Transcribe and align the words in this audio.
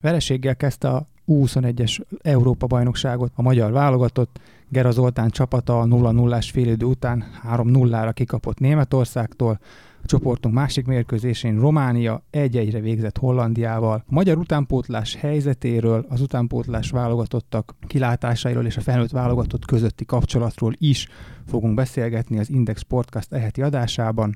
Vereséggel 0.00 0.56
kezdte 0.56 0.88
a 0.88 1.06
U21-es 1.26 2.00
Európa-bajnokságot 2.22 3.32
a 3.34 3.42
magyar 3.42 3.72
válogatott, 3.72 4.40
Gera 4.68 4.90
Zoltán 4.90 5.30
csapata 5.30 5.80
a 5.80 5.84
0-0-ás 5.84 6.50
félidő 6.50 6.86
után 6.86 7.24
3-0-ra 7.48 8.10
kikapott 8.14 8.58
Németországtól, 8.58 9.60
a 10.02 10.06
csoportunk 10.06 10.54
másik 10.54 10.86
mérkőzésén 10.86 11.60
Románia 11.60 12.22
egy-egyre 12.30 12.80
végzett 12.80 13.18
Hollandiával. 13.18 14.04
A 14.06 14.12
magyar 14.14 14.38
utánpótlás 14.38 15.14
helyzetéről, 15.14 16.06
az 16.08 16.20
utánpótlás 16.20 16.90
válogatottak 16.90 17.74
kilátásairól 17.86 18.66
és 18.66 18.76
a 18.76 18.80
felnőtt 18.80 19.10
válogatott 19.10 19.64
közötti 19.64 20.04
kapcsolatról 20.04 20.72
is 20.76 21.08
fogunk 21.46 21.74
beszélgetni 21.74 22.38
az 22.38 22.50
Index 22.50 22.82
Podcast 22.82 23.32
eheti 23.32 23.62
adásában. 23.62 24.34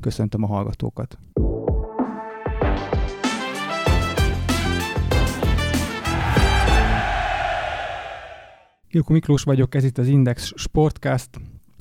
Köszöntöm 0.00 0.42
a 0.42 0.46
hallgatókat! 0.46 1.18
Ilko 8.94 9.12
Miklós 9.12 9.42
vagyok, 9.42 9.74
ez 9.74 9.84
itt 9.84 9.98
az 9.98 10.06
Index 10.06 10.52
Sportcast. 10.56 11.28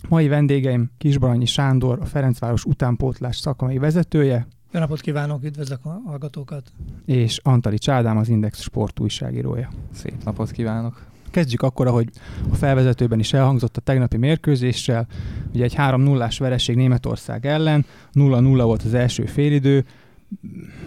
Mai 0.10 0.28
vendégeim 0.28 0.92
Kisbaranyi 0.98 1.46
Sándor, 1.46 1.98
a 2.02 2.06
Ferencváros 2.06 2.66
utánpótlás 2.66 3.38
szakmai 3.38 3.78
vezetője. 3.78 4.48
Jó 4.72 4.80
napot 4.80 5.02
kívánok, 5.02 5.44
üdvözlök 5.44 5.80
a 5.84 6.02
hallgatókat! 6.06 6.72
És 7.06 7.40
Antali 7.44 7.78
Csádám, 7.78 8.18
az 8.18 8.30
Index 8.30 8.62
sport 8.62 9.00
újságírója. 9.00 9.70
Szép 9.94 10.24
napot 10.24 10.52
kívánok! 10.52 11.06
Kezdjük 11.32 11.62
akkor, 11.62 11.88
ahogy 11.88 12.10
a 12.52 12.56
felvezetőben 12.56 13.20
is 13.20 13.34
elhangzott 13.34 13.78
a 13.78 13.82
tegnapi 13.82 14.18
mérkőzéssel. 14.18 15.08
Ugye 15.54 15.64
egy 15.64 15.76
3-0-ás 15.78 16.40
vereség 16.40 16.76
Németország 16.76 17.46
ellen, 17.46 17.86
0-0 18.14 18.62
volt 18.64 18.84
az 18.84 18.94
első 18.94 19.26
félidő, 19.26 19.86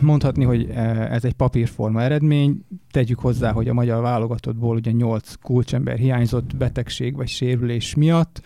mondhatni, 0.00 0.44
hogy 0.44 0.70
e, 0.74 0.80
ez 1.12 1.24
egy 1.24 1.32
papírforma 1.32 2.02
eredmény. 2.02 2.64
Tegyük 2.90 3.18
hozzá, 3.18 3.52
hogy 3.52 3.68
a 3.68 3.74
magyar 3.74 4.02
válogatottból 4.02 4.76
ugye 4.76 4.90
8 4.90 5.34
kulcsember 5.34 5.98
hiányzott 5.98 6.56
betegség 6.56 7.16
vagy 7.16 7.28
sérülés 7.28 7.94
miatt. 7.94 8.42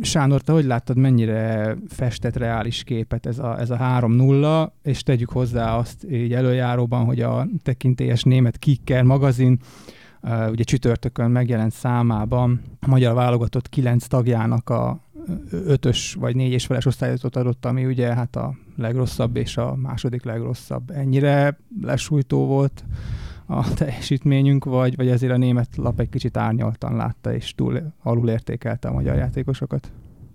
Sándor, 0.00 0.40
te 0.40 0.52
hogy 0.52 0.64
láttad, 0.64 0.96
mennyire 0.96 1.76
festett 1.88 2.36
reális 2.36 2.82
képet 2.84 3.26
ez 3.26 3.38
a, 3.38 3.60
ez 3.60 3.70
a 3.70 3.76
3-0, 3.76 4.68
és 4.82 5.02
tegyük 5.02 5.30
hozzá 5.30 5.76
azt 5.76 6.06
így 6.10 6.32
előjáróban, 6.32 7.04
hogy 7.04 7.20
a 7.20 7.46
tekintélyes 7.62 8.22
német 8.22 8.58
Kicker 8.58 9.02
magazin 9.02 9.58
uh, 10.22 10.50
ugye 10.50 10.62
csütörtökön 10.62 11.30
megjelent 11.30 11.72
számában 11.72 12.60
a 12.80 12.88
magyar 12.88 13.14
válogatott 13.14 13.68
kilenc 13.68 14.06
tagjának 14.06 14.70
a 14.70 15.00
ötös 15.50 16.14
vagy 16.14 16.36
négyes 16.36 16.66
feles 16.66 16.86
osztályozatot 16.86 17.36
adott, 17.36 17.64
ami 17.64 17.84
ugye 17.84 18.14
hát 18.14 18.36
a 18.36 18.54
legrosszabb 18.76 19.36
és 19.36 19.56
a 19.56 19.74
második 19.74 20.24
legrosszabb. 20.24 20.90
Ennyire 20.90 21.58
lesújtó 21.82 22.46
volt 22.46 22.84
a 23.46 23.74
teljesítményünk, 23.74 24.64
vagy, 24.64 24.96
vagy 24.96 25.08
ezért 25.08 25.32
a 25.32 25.36
német 25.36 25.76
lap 25.76 26.00
egy 26.00 26.08
kicsit 26.08 26.36
árnyaltan 26.36 26.96
látta 26.96 27.34
és 27.34 27.54
túl 27.54 27.92
alul 28.02 28.28
értékelte 28.28 28.88
a 28.88 28.92
magyar 28.92 29.16
játékosokat? 29.16 29.90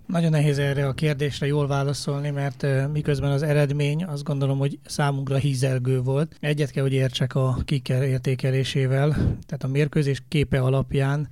Nagyon 0.06 0.30
nehéz 0.30 0.58
erre 0.58 0.86
a 0.86 0.92
kérdésre 0.92 1.46
jól 1.46 1.66
válaszolni, 1.66 2.30
mert 2.30 2.66
miközben 2.92 3.30
az 3.30 3.42
eredmény 3.42 4.04
azt 4.04 4.24
gondolom, 4.24 4.58
hogy 4.58 4.78
számunkra 4.86 5.36
hízelgő 5.36 6.00
volt. 6.00 6.36
Egyet 6.40 6.70
kell, 6.70 6.82
hogy 6.82 6.92
értsek 6.92 7.34
a 7.34 7.56
kiker 7.64 8.02
értékelésével, 8.02 9.08
tehát 9.46 9.64
a 9.64 9.68
mérkőzés 9.68 10.22
képe 10.28 10.60
alapján 10.60 11.28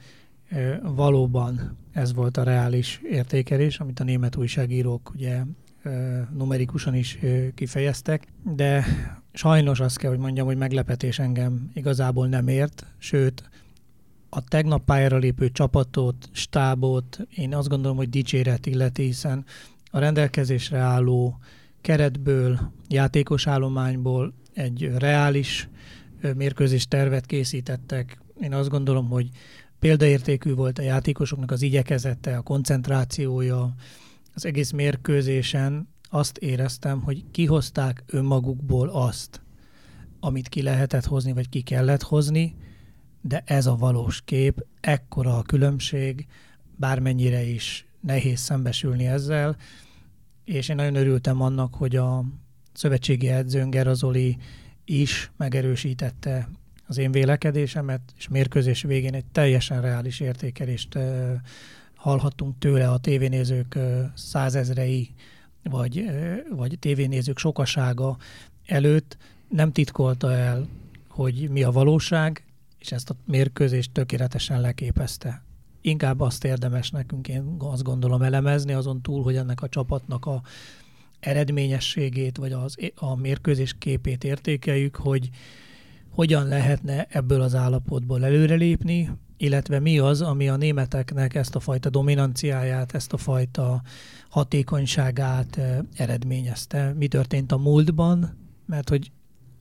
valóban 0.94 1.76
ez 1.98 2.14
volt 2.14 2.36
a 2.36 2.42
reális 2.42 3.00
értékelés, 3.10 3.80
amit 3.80 4.00
a 4.00 4.04
német 4.04 4.36
újságírók 4.36 5.10
ugye 5.14 5.42
numerikusan 6.32 6.94
is 6.94 7.18
kifejeztek, 7.54 8.26
de 8.54 8.84
sajnos 9.32 9.80
azt 9.80 9.98
kell, 9.98 10.10
hogy 10.10 10.18
mondjam, 10.18 10.46
hogy 10.46 10.56
meglepetés 10.56 11.18
engem 11.18 11.70
igazából 11.74 12.28
nem 12.28 12.48
ért, 12.48 12.86
sőt, 12.98 13.50
a 14.28 14.44
tegnap 14.44 14.84
pályára 14.84 15.16
lépő 15.16 15.50
csapatot, 15.50 16.28
stábot 16.32 17.26
én 17.34 17.54
azt 17.54 17.68
gondolom, 17.68 17.96
hogy 17.96 18.08
dicséret 18.08 18.66
illeti, 18.66 19.02
hiszen 19.02 19.44
a 19.90 19.98
rendelkezésre 19.98 20.78
álló 20.78 21.38
keretből, 21.80 22.72
játékos 22.88 23.46
állományból 23.46 24.32
egy 24.54 24.90
reális 24.98 25.68
mérkőzés 26.36 26.86
tervet 26.88 27.26
készítettek. 27.26 28.18
Én 28.40 28.54
azt 28.54 28.68
gondolom, 28.68 29.08
hogy 29.08 29.28
példaértékű 29.78 30.54
volt 30.54 30.78
a 30.78 30.82
játékosoknak 30.82 31.50
az 31.50 31.62
igyekezete, 31.62 32.36
a 32.36 32.42
koncentrációja, 32.42 33.74
az 34.34 34.44
egész 34.44 34.70
mérkőzésen 34.70 35.88
azt 36.10 36.36
éreztem, 36.36 37.02
hogy 37.02 37.24
kihozták 37.30 38.02
önmagukból 38.06 38.88
azt, 38.88 39.42
amit 40.20 40.48
ki 40.48 40.62
lehetett 40.62 41.04
hozni, 41.04 41.32
vagy 41.32 41.48
ki 41.48 41.60
kellett 41.60 42.02
hozni, 42.02 42.56
de 43.20 43.42
ez 43.46 43.66
a 43.66 43.76
valós 43.76 44.22
kép, 44.24 44.66
ekkora 44.80 45.36
a 45.36 45.42
különbség, 45.42 46.26
bármennyire 46.76 47.42
is 47.42 47.86
nehéz 48.00 48.40
szembesülni 48.40 49.06
ezzel, 49.06 49.56
és 50.44 50.68
én 50.68 50.76
nagyon 50.76 50.94
örültem 50.94 51.40
annak, 51.40 51.74
hogy 51.74 51.96
a 51.96 52.24
szövetségi 52.72 53.28
edzőn 53.28 53.70
Gerazoli 53.70 54.36
is 54.84 55.30
megerősítette 55.36 56.48
az 56.88 56.98
én 56.98 57.12
vélekedésemet, 57.12 58.00
és 58.16 58.28
mérkőzés 58.28 58.82
végén 58.82 59.14
egy 59.14 59.24
teljesen 59.24 59.80
reális 59.80 60.20
értékelést 60.20 60.98
hallhattunk 61.94 62.58
tőle 62.58 62.90
a 62.90 62.98
tévénézők 62.98 63.78
százezrei, 64.14 65.10
vagy, 65.62 66.04
vagy 66.56 66.78
tévénézők 66.78 67.38
sokasága 67.38 68.16
előtt, 68.66 69.16
nem 69.48 69.72
titkolta 69.72 70.32
el, 70.32 70.68
hogy 71.08 71.48
mi 71.50 71.62
a 71.62 71.70
valóság, 71.70 72.44
és 72.78 72.92
ezt 72.92 73.10
a 73.10 73.16
mérkőzést 73.24 73.92
tökéletesen 73.92 74.60
leképezte. 74.60 75.42
Inkább 75.80 76.20
azt 76.20 76.44
érdemes 76.44 76.90
nekünk, 76.90 77.28
én 77.28 77.56
azt 77.58 77.82
gondolom 77.82 78.22
elemezni, 78.22 78.72
azon 78.72 79.02
túl, 79.02 79.22
hogy 79.22 79.36
ennek 79.36 79.62
a 79.62 79.68
csapatnak 79.68 80.26
a 80.26 80.42
eredményességét, 81.20 82.36
vagy 82.36 82.52
az, 82.52 82.76
a 82.94 83.16
mérkőzés 83.16 83.74
képét 83.78 84.24
értékeljük, 84.24 84.96
hogy 84.96 85.30
hogyan 86.18 86.46
lehetne 86.48 87.06
ebből 87.10 87.40
az 87.40 87.54
állapotból 87.54 88.24
előrelépni, 88.24 89.10
illetve 89.36 89.80
mi 89.80 89.98
az, 89.98 90.22
ami 90.22 90.48
a 90.48 90.56
németeknek 90.56 91.34
ezt 91.34 91.54
a 91.54 91.60
fajta 91.60 91.90
dominanciáját, 91.90 92.94
ezt 92.94 93.12
a 93.12 93.16
fajta 93.16 93.82
hatékonyságát 94.28 95.60
eredményezte. 95.96 96.94
Mi 96.96 97.08
történt 97.08 97.52
a 97.52 97.56
múltban, 97.56 98.36
mert 98.66 98.88
hogy 98.88 99.10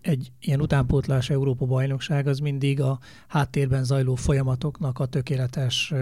egy 0.01 0.31
ilyen 0.39 0.61
utánpótlás 0.61 1.29
Európa 1.29 1.65
bajnokság 1.65 2.27
az 2.27 2.39
mindig 2.39 2.81
a 2.81 2.99
háttérben 3.27 3.83
zajló 3.83 4.15
folyamatoknak 4.15 4.99
a 4.99 5.05
tökéletes 5.05 5.93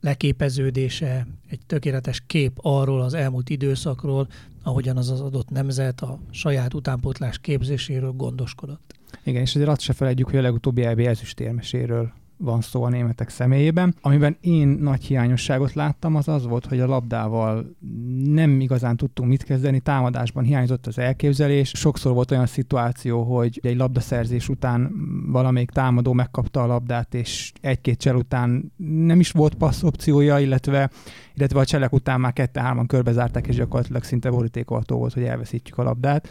leképeződése, 0.00 1.26
egy 1.48 1.60
tökéletes 1.66 2.22
kép 2.26 2.52
arról 2.56 3.00
az 3.00 3.14
elmúlt 3.14 3.50
időszakról, 3.50 4.28
ahogyan 4.62 4.96
az 4.96 5.10
az 5.10 5.20
adott 5.20 5.50
nemzet 5.50 6.00
a 6.00 6.18
saját 6.30 6.74
utánpótlás 6.74 7.38
képzéséről 7.38 8.12
gondoskodott. 8.12 8.94
Igen, 9.24 9.42
és 9.42 9.54
azért 9.54 9.70
azt 9.70 9.80
se 9.80 9.92
felejtjük, 9.92 10.28
hogy 10.28 10.38
a 10.38 10.42
legutóbbi 10.42 10.82
EB 10.82 10.98
ezüstérmeséről 10.98 12.12
van 12.36 12.60
szó 12.60 12.82
a 12.82 12.88
németek 12.88 13.28
személyében. 13.28 13.94
Amiben 14.00 14.36
én 14.40 14.68
nagy 14.68 15.04
hiányosságot 15.04 15.72
láttam, 15.72 16.14
az 16.14 16.28
az 16.28 16.46
volt, 16.46 16.66
hogy 16.66 16.80
a 16.80 16.86
labdával 16.86 17.76
nem 18.24 18.60
igazán 18.60 18.96
tudtunk 18.96 19.28
mit 19.28 19.42
kezdeni, 19.42 19.80
támadásban 19.80 20.44
hiányzott 20.44 20.86
az 20.86 20.98
elképzelés. 20.98 21.72
Sokszor 21.74 22.12
volt 22.12 22.30
olyan 22.30 22.46
szituáció, 22.46 23.22
hogy 23.22 23.60
egy 23.62 23.76
labdaszerzés 23.76 24.48
után 24.48 24.90
valamelyik 25.26 25.70
támadó 25.70 26.12
megkapta 26.12 26.62
a 26.62 26.66
labdát, 26.66 27.14
és 27.14 27.52
egy-két 27.60 27.98
csel 27.98 28.16
után 28.16 28.72
nem 29.06 29.20
is 29.20 29.30
volt 29.30 29.54
passz 29.54 29.82
opciója, 29.82 30.38
illetve 30.38 30.90
illetve 31.36 31.60
a 31.60 31.64
cselek 31.64 31.92
után 31.92 32.20
már 32.20 32.32
kette-hárman 32.32 32.86
körbezárták, 32.86 33.46
és 33.46 33.56
gyakorlatilag 33.56 34.02
szinte 34.02 34.30
borítékolható 34.30 34.96
volt, 34.96 35.12
hogy 35.12 35.22
elveszítjük 35.22 35.78
a 35.78 35.82
labdát. 35.82 36.28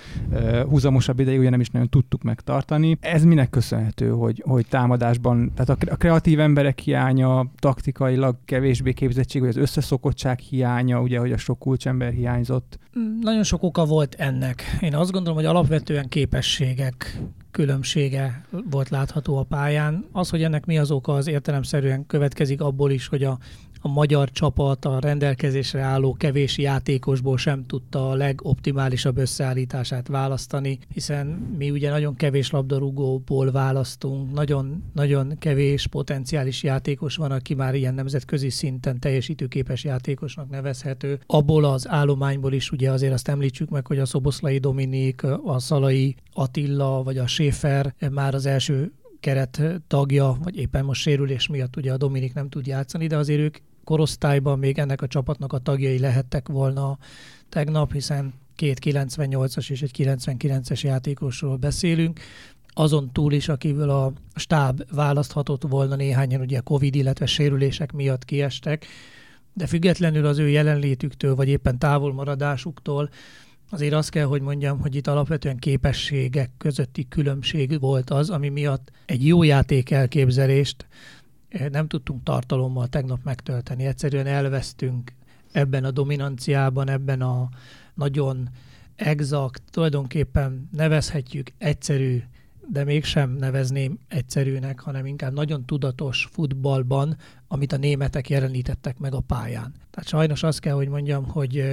Húzamosabb 0.69 1.19
ideig 1.19 1.40
ugye 1.40 1.50
nem 1.50 1.59
is 1.59 1.69
nagyon 1.69 1.90
tudtuk 1.90 2.24
megtartani. 2.24 2.97
Ez 3.00 3.24
minek 3.24 3.50
köszönhető, 3.50 4.09
hogy, 4.09 4.44
hogy 4.46 4.66
támadásban, 4.68 5.52
tehát 5.55 5.82
a 5.91 5.96
kreatív 5.96 6.40
emberek 6.40 6.79
hiánya, 6.79 7.46
taktikailag 7.59 8.35
kevésbé 8.46 8.94
képzettség, 8.94 9.41
vagy 9.41 9.50
az 9.50 9.58
összeszokottság 9.58 10.40
hiánya, 10.40 11.02
ugye, 11.02 11.20
hogy 11.20 11.32
a 11.32 11.38
sok 11.38 11.59
kulcsember 11.59 12.11
hiányzott? 12.11 12.79
Mm, 12.99 13.20
nagyon 13.20 13.44
sok 13.44 13.64
oka 13.64 13.85
volt 13.85 14.16
ennek. 14.17 14.78
Én 14.82 14.96
azt 14.96 15.11
gondolom, 15.11 15.38
hogy 15.38 15.47
alapvetően 15.47 16.08
képességek 16.08 17.22
különbsége 17.52 18.46
volt 18.70 18.90
látható 18.90 19.38
a 19.38 19.44
pályán. 19.44 20.06
Az, 20.11 20.29
hogy 20.29 20.44
ennek 20.44 20.66
mi 20.66 20.78
az 20.78 20.91
oka, 20.91 21.14
az 21.14 21.28
értelemszerűen 21.28 22.06
következik 22.06 22.61
abból 22.61 22.91
is, 22.91 23.08
hogy 23.08 23.23
a 23.23 23.38
a 23.85 23.88
magyar 23.88 24.32
csapat 24.32 24.85
a 24.85 25.00
rendelkezésre 25.00 25.82
álló 25.82 26.14
kevés 26.14 26.58
játékosból 26.58 27.38
sem 27.38 27.66
tudta 27.66 28.09
a 28.09 28.16
legoptimálisabb 28.16 29.18
összeállítását 29.18 30.08
választani, 30.08 30.80
hiszen 30.94 31.28
mi 31.58 31.72
ugye 31.72 31.90
nagyon 31.90 32.16
kevés 32.16 32.50
labdarúgóból 32.50 33.52
választunk, 33.52 34.34
nagyon, 34.34 34.84
nagyon 34.94 35.38
kevés 35.40 35.88
potenciális 35.88 36.64
játékos 36.64 37.16
van, 37.16 37.32
aki 37.32 37.53
már 37.53 37.76
ilyen 37.76 37.94
nemzetközi 37.94 38.50
szinten 38.50 39.00
teljesítőképes 39.00 39.84
játékosnak 39.84 40.50
nevezhető. 40.50 41.20
Abból 41.26 41.66
az 41.66 41.90
állományból 41.90 42.53
is 42.53 42.72
ugye 42.72 42.91
azért 42.91 43.14
azt 43.14 43.28
említsük 43.28 43.70
meg, 43.70 43.88
hogy 43.88 44.00
a 44.00 44.06
Szoboszlai 44.06 44.58
Dominik, 44.58 45.24
a 45.24 45.59
Szalai 45.59 46.16
Attila 46.34 47.03
vagy 47.03 47.18
a 47.18 47.28
Schäfer 47.28 47.96
már 48.12 48.34
az 48.34 48.46
első 48.46 48.91
keret 49.20 49.62
tagja, 49.88 50.38
vagy 50.44 50.58
éppen 50.58 50.85
most 50.85 51.02
sérülés 51.02 51.47
miatt 51.47 51.76
ugye 51.76 51.94
a 51.94 51.97
Dominik 51.97 52.34
nem 52.34 52.50
tud 52.50 52.68
játszani, 52.68 53.08
de 53.08 53.18
azért 53.18 53.40
ők 53.40 53.58
korosztályban 53.84 54.59
még 54.59 54.80
ennek 54.80 55.02
a 55.02 55.08
csapatnak 55.08 55.53
a 55.53 55.58
tagjai 55.58 56.00
lehettek 56.00 56.47
volna 56.47 56.97
tegnap, 57.50 57.94
hiszen 57.94 58.34
két 58.56 58.80
98-as 58.85 59.70
és 59.70 59.82
egy 59.82 59.91
99-es 59.97 60.82
játékosról 60.82 61.56
beszélünk. 61.56 62.20
Azon 62.68 63.12
túl 63.12 63.34
is, 63.34 63.50
akiből 63.50 63.90
a 63.90 64.14
stáb 64.35 64.84
választhatott 64.91 65.64
volna 65.68 65.96
néhányan, 65.96 66.41
ugye 66.41 66.59
Covid, 66.59 66.96
illetve 66.96 67.26
sérülések 67.26 67.91
miatt 67.91 68.26
kiestek, 68.26 68.85
de 69.53 69.68
függetlenül 69.68 70.26
az 70.26 70.38
ő 70.38 70.50
jelenlétüktől, 70.50 71.35
vagy 71.35 71.47
éppen 71.47 71.80
távolmaradásuktól, 71.80 73.09
azért 73.70 73.94
azt 73.94 74.09
kell, 74.09 74.26
hogy 74.26 74.41
mondjam, 74.41 74.80
hogy 74.80 74.96
itt 74.96 75.08
alapvetően 75.08 75.58
képességek 75.58 76.50
közötti 76.58 77.08
különbség 77.08 77.80
volt 77.80 78.09
az, 78.09 78.30
ami 78.30 78.50
miatt 78.50 78.91
egy 79.06 79.28
jó 79.28 79.44
játék 79.44 79.91
elképzelést 79.91 80.85
nem 81.72 81.88
tudtunk 81.88 82.23
tartalommal 82.23 82.88
tegnap 82.88 83.23
megtölteni. 83.23 83.85
Egyszerűen 83.85 84.26
elvesztünk 84.26 85.14
ebben 85.52 85.84
a 85.84 85.91
dominanciában, 85.91 86.90
ebben 86.90 87.22
a 87.22 87.50
nagyon 87.94 88.50
exakt, 88.96 89.61
tulajdonképpen 89.72 90.70
nevezhetjük 90.72 91.52
egyszerű 91.58 92.23
de 92.67 92.84
mégsem 92.84 93.32
nevezném 93.32 94.00
egyszerűnek, 94.08 94.79
hanem 94.79 95.05
inkább 95.05 95.34
nagyon 95.34 95.66
tudatos 95.66 96.28
futballban, 96.32 97.17
amit 97.47 97.72
a 97.72 97.78
németek 97.78 98.29
jelenítettek 98.29 98.97
meg 98.97 99.14
a 99.14 99.20
pályán. 99.20 99.73
Tehát 99.91 100.09
sajnos 100.09 100.44
azt 100.44 100.59
kell, 100.59 100.73
hogy 100.73 100.88
mondjam, 100.88 101.28
hogy, 101.29 101.64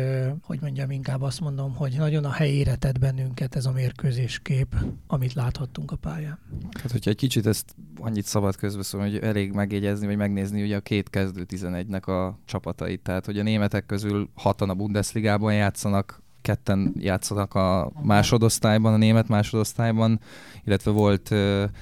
hogy 0.43 0.59
mondjam, 0.61 0.91
inkább 0.91 1.23
azt 1.23 1.41
mondom, 1.41 1.75
hogy 1.75 1.94
nagyon 1.99 2.25
a 2.25 2.31
helyére 2.31 2.76
tett 2.76 2.99
bennünket 2.99 3.55
ez 3.56 3.67
a 3.67 3.73
mérkőzéskép, 3.73 4.76
amit 5.06 5.33
láthattunk 5.33 5.91
a 5.91 5.97
pályán. 5.97 6.38
Hát, 6.81 6.91
hogyha 6.91 7.11
egy 7.11 7.17
kicsit 7.17 7.47
ezt 7.47 7.75
annyit 8.00 8.25
szabad 8.25 8.56
közbeszólni, 8.56 9.11
hogy 9.11 9.23
elég 9.23 9.52
megjegyezni, 9.52 10.06
vagy 10.06 10.17
megnézni 10.17 10.62
ugye 10.62 10.76
a 10.76 10.81
két 10.81 11.11
kezdő 11.11 11.47
11-nek 11.49 12.05
a 12.05 12.38
csapatait. 12.44 13.02
Tehát, 13.02 13.26
hogy 13.26 13.38
a 13.38 13.43
németek 13.43 13.87
közül 13.87 14.31
hatan 14.35 14.70
a 14.70 14.75
Bundesligában 14.75 15.55
játszanak, 15.55 16.23
ketten 16.50 16.93
játszanak 16.99 17.55
a 17.55 17.93
másodosztályban, 18.02 18.93
a 18.93 18.97
német 18.97 19.29
másodosztályban, 19.29 20.20
illetve 20.64 20.91
volt 20.91 21.35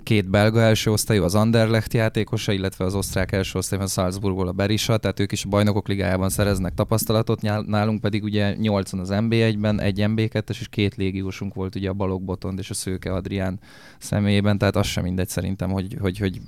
két 0.03 0.31
belga 0.31 0.61
első 0.61 0.91
osztályú, 0.91 1.23
az 1.23 1.35
Anderlecht 1.35 1.95
játékosa, 1.95 2.53
illetve 2.53 2.85
az 2.85 2.95
osztrák 2.95 3.33
első 3.33 3.59
osztályban 3.59 3.87
a 3.87 3.91
Salzburgból 3.91 4.49
a 4.49 4.53
Berisa, 4.53 4.97
tehát 4.97 5.21
ők 5.21 5.33
is 5.33 5.45
a 5.45 5.49
bajnokok 5.49 5.89
ligájában 5.89 6.29
szereznek 6.29 6.75
tapasztalatot, 6.75 7.67
nálunk 7.67 8.01
pedig 8.01 8.23
ugye 8.23 8.55
8 8.55 8.93
az 8.93 9.09
MB1-ben, 9.13 9.81
egy 9.81 10.05
MB2-es 10.07 10.59
és 10.61 10.69
két 10.69 10.95
légiósunk 10.95 11.55
volt 11.55 11.75
ugye 11.75 11.89
a 11.89 11.93
Balog 11.93 12.23
Botond 12.23 12.59
és 12.59 12.71
a 12.71 12.75
Szőke 12.75 13.13
Adrián 13.13 13.61
személyében, 13.99 14.59
tehát 14.59 14.77
az 14.77 14.87
sem 14.87 15.05
mindegy 15.05 15.29
szerintem, 15.29 15.71
hogy, 15.71 15.97
hogy, 16.01 16.19
hogy 16.19 16.41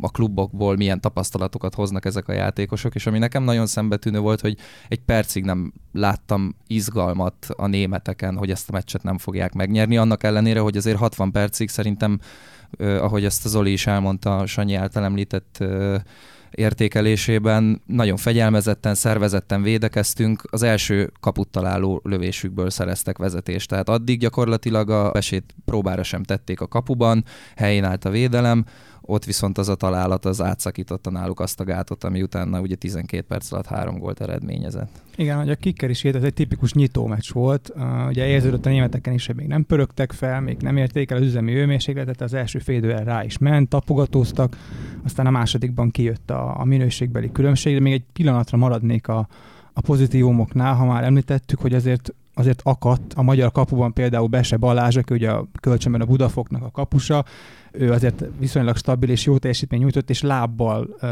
a 0.00 0.08
klubokból 0.08 0.76
milyen 0.76 1.00
tapasztalatokat 1.00 1.74
hoznak 1.74 2.04
ezek 2.04 2.28
a 2.28 2.32
játékosok, 2.32 2.94
és 2.94 3.06
ami 3.06 3.18
nekem 3.18 3.42
nagyon 3.42 3.66
szembetűnő 3.66 4.18
volt, 4.18 4.40
hogy 4.40 4.56
egy 4.88 5.00
percig 5.00 5.44
nem 5.44 5.72
láttam 5.92 6.56
izgalmat 6.66 7.46
a 7.56 7.66
németeken, 7.66 8.36
hogy 8.36 8.50
ezt 8.50 8.68
a 8.68 8.72
meccset 8.72 9.02
nem 9.02 9.18
fogják 9.18 9.52
megnyerni, 9.52 9.96
annak 9.96 10.22
ellenére, 10.22 10.60
hogy 10.60 10.76
azért 10.76 10.98
60 10.98 11.30
percig 11.30 11.68
szerintem, 11.68 12.18
ahogy 12.78 13.24
ezt 13.24 13.44
az 13.44 13.50
Zoli 13.50 13.72
is 13.72 13.86
elmondta, 13.86 14.46
Sanyi 14.46 14.74
által 14.74 15.04
említett 15.04 15.64
értékelésében 16.54 17.82
nagyon 17.86 18.16
fegyelmezetten, 18.16 18.94
szervezetten 18.94 19.62
védekeztünk, 19.62 20.42
az 20.50 20.62
első 20.62 21.12
kaput 21.20 21.48
találó 21.48 22.00
lövésükből 22.04 22.70
szereztek 22.70 23.18
vezetést. 23.18 23.68
Tehát 23.68 23.88
addig 23.88 24.18
gyakorlatilag 24.18 24.90
a 24.90 25.14
esét 25.14 25.54
próbára 25.64 26.02
sem 26.02 26.22
tették 26.22 26.60
a 26.60 26.66
kapuban, 26.66 27.24
helyén 27.56 27.84
állt 27.84 28.04
a 28.04 28.10
védelem, 28.10 28.64
ott 29.06 29.24
viszont 29.24 29.58
az 29.58 29.68
a 29.68 29.74
találat 29.74 30.24
az 30.24 30.42
átszakította 30.42 31.10
náluk 31.10 31.40
azt 31.40 31.60
a 31.60 31.64
gátot, 31.64 32.04
ami 32.04 32.22
utána 32.22 32.60
ugye 32.60 32.74
12 32.74 33.22
perc 33.22 33.52
alatt 33.52 33.66
három 33.66 33.98
gólt 33.98 34.20
eredményezett. 34.20 35.02
Igen, 35.16 35.38
hogy 35.38 35.50
a 35.50 35.54
kicker 35.54 35.90
is 35.90 36.04
ez 36.04 36.22
egy 36.22 36.34
tipikus 36.34 36.72
nyitó 36.72 37.06
meccs 37.06 37.32
volt. 37.32 37.72
Uh, 37.76 38.06
ugye 38.08 38.26
érződött 38.26 38.66
a 38.66 38.68
németeken 38.68 39.12
is, 39.12 39.26
hogy 39.26 39.36
még 39.36 39.46
nem 39.46 39.64
pörögtek 39.66 40.12
fel, 40.12 40.40
még 40.40 40.56
nem 40.60 40.76
érték 40.76 41.10
el 41.10 41.16
az 41.16 41.22
üzemi 41.22 41.52
hőmérsékletet, 41.52 42.20
az 42.20 42.34
első 42.34 42.58
fél 42.58 42.80
rá 42.80 43.24
is 43.24 43.38
ment, 43.38 43.68
tapogatóztak, 43.68 44.56
aztán 45.04 45.26
a 45.26 45.30
másodikban 45.30 45.90
kijött 45.90 46.30
a, 46.30 46.60
a 46.60 46.64
minőségbeli 46.64 47.32
különbség, 47.32 47.74
de 47.74 47.80
még 47.80 47.92
egy 47.92 48.04
pillanatra 48.12 48.56
maradnék 48.56 49.08
a, 49.08 49.28
a 49.72 49.80
pozitívumoknál, 49.80 50.74
ha 50.74 50.84
már 50.84 51.04
említettük, 51.04 51.60
hogy 51.60 51.74
azért 51.74 52.14
azért 52.34 52.60
akadt 52.64 53.12
a 53.14 53.22
magyar 53.22 53.52
kapuban 53.52 53.92
például 53.92 54.26
Bese 54.26 54.56
Balázs, 54.56 54.96
aki 54.96 55.14
ugye 55.14 55.30
a 55.30 55.46
kölcsönben 55.60 56.00
a 56.00 56.04
Budafoknak 56.04 56.62
a 56.62 56.70
kapusa, 56.70 57.24
ő 57.78 57.92
azért 57.92 58.24
viszonylag 58.38 58.76
stabil 58.76 59.10
és 59.10 59.24
jó 59.24 59.38
teljesítmény 59.38 59.80
nyújtott, 59.80 60.10
és 60.10 60.22
lábbal 60.22 60.96
ö, 61.00 61.08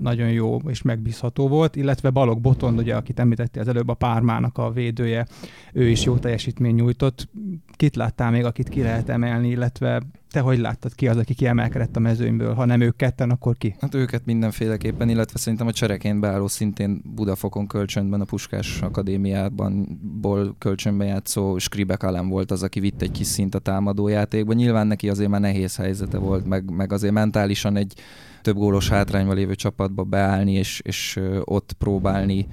nagyon 0.00 0.30
jó 0.30 0.56
és 0.56 0.82
megbízható 0.82 1.48
volt, 1.48 1.76
illetve 1.76 2.10
Balog 2.10 2.40
Botond, 2.40 2.78
ugye, 2.78 2.96
akit 2.96 3.18
említette 3.18 3.60
az 3.60 3.68
előbb 3.68 3.88
a 3.88 3.94
Pármának 3.94 4.58
a 4.58 4.70
védője, 4.70 5.26
ő 5.72 5.88
is 5.88 6.04
jó 6.04 6.16
teljesítmény 6.16 6.74
nyújtott. 6.74 7.28
Kit 7.76 7.96
láttál 7.96 8.30
még, 8.30 8.44
akit 8.44 8.68
ki 8.68 8.82
lehet 8.82 9.08
emelni, 9.08 9.48
illetve 9.48 10.02
te 10.30 10.40
hogy 10.40 10.58
láttad 10.58 10.94
ki 10.94 11.08
az, 11.08 11.16
aki 11.16 11.34
kiemelkedett 11.34 11.96
a 11.96 12.00
mezőnyből? 12.00 12.54
Ha 12.54 12.64
nem 12.64 12.80
ők 12.80 12.96
ketten, 12.96 13.30
akkor 13.30 13.56
ki? 13.56 13.74
Hát 13.80 13.94
őket 13.94 14.24
mindenféleképpen, 14.24 15.08
illetve 15.08 15.38
szerintem 15.38 15.66
a 15.66 15.72
csereként 15.72 16.20
beálló 16.20 16.46
szintén 16.46 17.02
Budafokon 17.14 17.66
kölcsönben 17.66 18.20
a 18.20 18.24
Puskás 18.24 18.82
Akadémiában 18.82 20.00
ból 20.20 20.54
kölcsönben 20.58 21.06
játszó 21.06 21.58
Skribek 21.58 22.02
Alem 22.02 22.28
volt 22.28 22.50
az, 22.50 22.62
aki 22.62 22.80
vitt 22.80 23.02
egy 23.02 23.10
kis 23.10 23.26
szint 23.26 23.54
a 23.54 23.58
támadójátékban. 23.58 24.56
Nyilván 24.56 24.86
neki 24.86 25.08
azért 25.08 25.30
már 25.30 25.40
nehéz 25.40 25.76
helyzete 26.00 26.26
volt, 26.26 26.46
meg, 26.46 26.70
meg 26.70 26.92
azért 26.92 27.12
mentálisan 27.12 27.76
egy 27.76 27.94
több 28.42 28.56
gólos 28.56 28.88
hátrányban 28.88 29.36
lévő 29.36 29.54
csapatba 29.54 30.04
beállni, 30.04 30.52
és, 30.52 30.80
és 30.84 31.20
ott 31.44 31.72
próbálni 31.72 32.46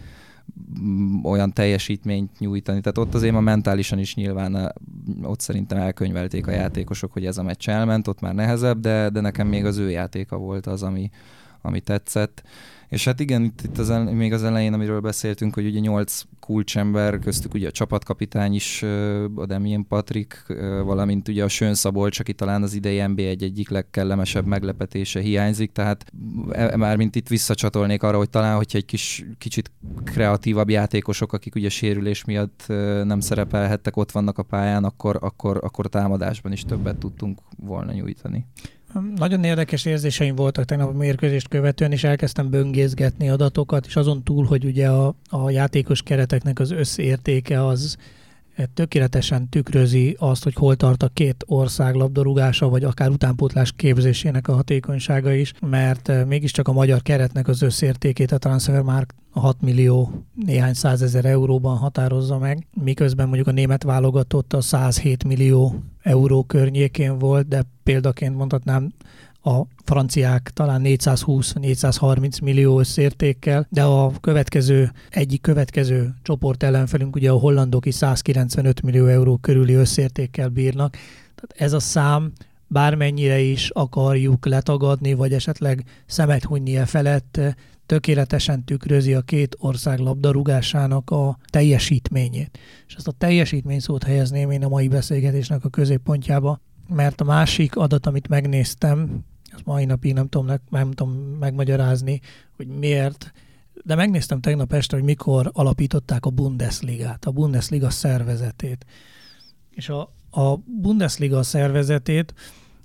olyan 1.24 1.54
teljesítményt 1.54 2.40
nyújtani. 2.40 2.82
Tehát 2.82 2.98
ott 2.98 3.14
azért 3.14 3.34
ma 3.34 3.40
mentálisan 3.40 4.00
is 4.00 4.16
nyilván 4.16 4.74
ott 5.24 5.40
szerintem 5.40 5.78
elkönyvelték 5.78 6.48
a 6.48 6.52
játékosok, 6.52 7.14
hogy 7.14 7.26
ez 7.26 7.38
a 7.38 7.44
meccs 7.44 7.70
elment, 7.70 8.08
ott 8.08 8.20
már 8.20 8.34
nehezebb, 8.34 8.80
de, 8.80 9.10
de 9.10 9.22
nekem 9.22 9.48
még 9.48 9.66
az 9.66 9.78
ő 9.78 9.90
játéka 9.90 10.38
volt 10.38 10.66
az, 10.66 10.84
ami, 10.84 11.10
ami 11.62 11.80
tetszett. 11.80 12.44
És 12.90 13.06
hát 13.06 13.20
igen, 13.20 13.44
itt, 13.44 13.62
itt 13.64 13.78
az, 13.78 13.94
még 14.12 14.34
az 14.34 14.44
elején, 14.44 14.74
amiről 14.74 15.00
beszéltünk, 15.00 15.54
hogy 15.54 15.66
ugye 15.66 15.80
nyolc 15.80 16.24
kulcsember, 16.40 17.20
köztük 17.20 17.54
ugye 17.54 17.68
a 17.68 17.72
csapatkapitány 17.72 18.54
is, 18.54 18.84
a 19.36 19.46
Demien 19.46 19.88
Patrik, 19.88 20.46
valamint 20.84 21.28
ugye 21.28 21.44
a 21.44 21.48
Sön 21.48 21.74
Szabolcs, 21.74 22.20
aki 22.20 22.34
talán 22.34 22.64
az 22.64 22.74
idei 22.74 22.98
NB1 23.02 23.42
egyik 23.42 23.70
legkellemesebb 23.70 24.46
meglepetése 24.46 25.20
hiányzik, 25.20 25.72
tehát 25.72 26.06
e, 26.52 26.78
már 26.78 26.98
mint 26.98 27.16
itt 27.16 27.28
visszacsatolnék 27.28 28.04
arra, 28.04 28.18
hogy 28.18 28.30
talán, 28.30 28.56
hogyha 28.56 28.78
egy 28.78 28.86
kis, 28.86 29.26
kicsit 29.38 29.72
kreatívabb 30.04 30.70
játékosok, 30.70 31.34
akik 31.34 31.56
ugye 31.56 31.70
sérülés 31.70 32.26
miatt 32.26 32.64
nem 33.04 33.20
szerepelhettek, 33.20 33.98
ott 33.98 34.12
vannak 34.12 34.38
a 34.38 34.44
pályán, 34.44 34.84
akkor, 34.84 35.18
akkor, 35.22 35.60
akkor 35.64 35.88
támadásban 35.88 36.52
is 36.52 36.64
többet 36.64 36.98
tudtunk 36.98 37.40
volna 37.58 37.94
nyújtani. 37.94 38.46
Nagyon 39.16 39.44
érdekes 39.44 39.86
érzéseim 39.86 40.36
voltak 40.36 40.66
tegnap 40.66 40.90
a 40.90 40.98
mérkőzést 40.98 41.48
követően, 41.48 41.92
és 41.92 42.04
elkezdtem 42.04 42.50
böngészgetni 42.50 43.30
adatokat, 43.30 43.86
és 43.86 43.96
azon 43.96 44.24
túl, 44.24 44.46
hogy 44.46 44.66
ugye 44.66 44.90
a, 44.90 45.16
a 45.30 45.50
játékos 45.50 46.02
kereteknek 46.02 46.60
az 46.60 46.72
összértéke 46.72 47.66
az 47.66 47.98
tökéletesen 48.74 49.50
tükrözi 49.50 50.16
azt, 50.20 50.44
hogy 50.44 50.54
hol 50.54 50.76
tart 50.76 51.04
a 51.04 51.10
két 51.14 51.44
ország 51.48 51.96
labdarúgása, 51.96 52.70
vagy 52.70 52.84
akár 52.84 53.10
utánpótlás 53.10 53.72
képzésének 53.76 54.48
a 54.48 54.54
hatékonysága 54.54 55.32
is, 55.34 55.54
mert 55.60 56.10
eh, 56.10 56.26
mégiscsak 56.26 56.68
a 56.68 56.72
magyar 56.74 57.02
keretnek 57.02 57.48
az 57.48 57.62
összértékét 57.62 58.32
a 58.32 58.38
Transfermarkt 58.38 59.16
6 59.30 59.62
millió 59.62 60.26
néhány 60.46 60.74
százezer 60.74 61.26
euróban 61.26 61.78
határozza 61.78 62.38
meg, 62.38 62.68
miközben 62.84 63.28
mondjuk 63.28 63.48
a 63.48 63.52
német 63.52 63.84
válogatott 63.84 64.54
a 64.54 64.62
107 64.62 65.24
millió 65.24 65.84
euró 66.02 66.44
környékén 66.44 67.18
volt, 67.20 67.48
de 67.48 67.64
példaként 67.84 68.36
mondhatnám 68.36 68.92
a 69.48 69.68
franciák 69.84 70.52
talán 70.54 70.82
420-430 70.84 72.44
millió 72.44 72.80
összértékkel, 72.80 73.68
de 73.70 73.84
a 73.84 74.12
következő, 74.22 74.92
egyik 75.10 75.42
következő 75.42 76.14
csoport 76.22 76.64
ellenfelünk 76.64 77.16
ugye 77.16 77.32
a 77.32 77.38
hollandok 77.38 77.86
is 77.86 77.96
195 77.96 78.82
millió 78.82 79.06
euró 79.06 79.38
körüli 79.38 79.74
összértékkel 79.74 80.50
bírnak. 80.50 80.92
Tehát 81.36 81.54
ez 81.56 81.74
a 81.74 81.80
szám 81.80 82.32
bármennyire 82.68 83.40
is 83.40 83.70
akarjuk 83.70 84.46
letagadni, 84.46 85.14
vagy 85.14 85.34
esetleg 85.34 85.84
szemet 86.06 86.44
hunyni 86.44 86.78
e 86.78 86.86
felett, 86.86 87.40
tökéletesen 87.86 88.64
tükrözi 88.64 89.14
a 89.14 89.22
két 89.22 89.56
ország 89.60 90.00
labdarúgásának 90.00 91.10
a 91.10 91.38
teljesítményét. 91.50 92.60
És 92.88 92.94
ezt 92.94 93.08
a 93.08 93.12
teljesítmény 93.12 93.80
szót 93.80 94.04
helyezném 94.04 94.52
én 94.52 94.64
a 94.64 94.68
mai 94.68 94.88
beszélgetésnek 94.88 95.66
a 95.66 95.70
középpontjába, 95.70 96.60
mert 96.90 97.22
a 97.22 97.26
másik 97.26 97.76
adat, 97.76 98.06
amit 98.06 98.28
megnéztem, 98.28 99.24
azt 99.54 99.66
mai 99.66 99.86
napig 99.86 100.14
nem 100.14 100.28
tudom, 100.28 100.56
nem 100.70 100.92
tudom 100.92 101.14
megmagyarázni, 101.40 102.22
hogy 102.56 102.68
miért, 102.68 103.32
de 103.84 103.96
megnéztem 103.96 104.42
tegnap 104.42 104.74
este, 104.74 104.96
hogy 104.96 105.06
mikor 105.06 105.50
alapították 105.54 106.26
a 106.26 106.30
Bundesligát, 106.30 107.26
a 107.26 107.32
Bundesliga 107.32 107.90
szervezetét. 107.90 108.86
És 109.70 109.90
a, 109.90 110.14
a 110.30 110.56
Bundesliga 110.82 111.44
szervezetét 111.44 112.34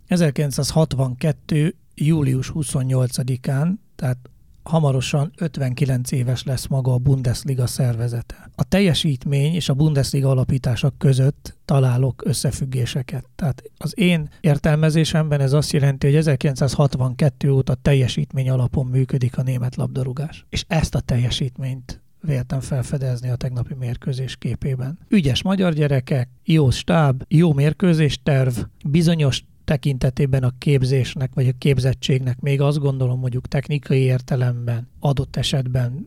1962. 0.07 1.75
július 1.95 2.53
28-án, 2.55 3.73
tehát 3.95 4.31
hamarosan 4.63 5.33
59 5.39 6.13
éves 6.13 6.43
lesz 6.43 6.67
maga 6.67 6.93
a 6.93 6.99
Bundesliga 6.99 7.67
szervezete. 7.67 8.51
A 8.55 8.65
teljesítmény 8.65 9.55
és 9.55 9.69
a 9.69 9.75
Bundesliga 9.75 10.31
alapítása 10.31 10.93
között 10.99 11.57
találok 11.65 12.23
összefüggéseket. 12.25 13.25
Tehát 13.35 13.63
az 13.77 13.99
én 13.99 14.29
értelmezésemben 14.41 15.41
ez 15.41 15.53
azt 15.53 15.73
jelenti, 15.73 16.07
hogy 16.07 16.17
1962 16.17 17.51
óta 17.51 17.75
teljesítmény 17.75 18.51
alapon 18.51 18.87
működik 18.87 19.39
a 19.39 19.43
német 19.43 19.77
labdarúgás. 19.77 20.47
És 20.49 20.65
ezt 20.69 20.95
a 20.95 21.01
teljesítményt 21.01 22.03
véltem 22.21 22.61
felfedezni 22.61 23.29
a 23.29 23.37
tegnapi 23.37 23.75
mérkőzés 23.75 24.37
képében. 24.37 24.99
Ügyes 25.09 25.43
magyar 25.43 25.73
gyerekek, 25.73 26.29
jó 26.45 26.71
stáb, 26.71 27.23
jó 27.29 27.53
mérkőzésterv, 27.53 28.55
bizonyos 28.85 29.45
tekintetében 29.73 30.43
a 30.43 30.53
képzésnek, 30.59 31.31
vagy 31.35 31.49
a 31.49 31.53
képzettségnek 31.59 32.41
még 32.41 32.61
azt 32.61 32.79
gondolom 32.79 33.19
mondjuk 33.21 33.49
technikai 33.49 34.01
értelemben 34.01 34.89
adott 35.01 35.37
esetben 35.37 36.07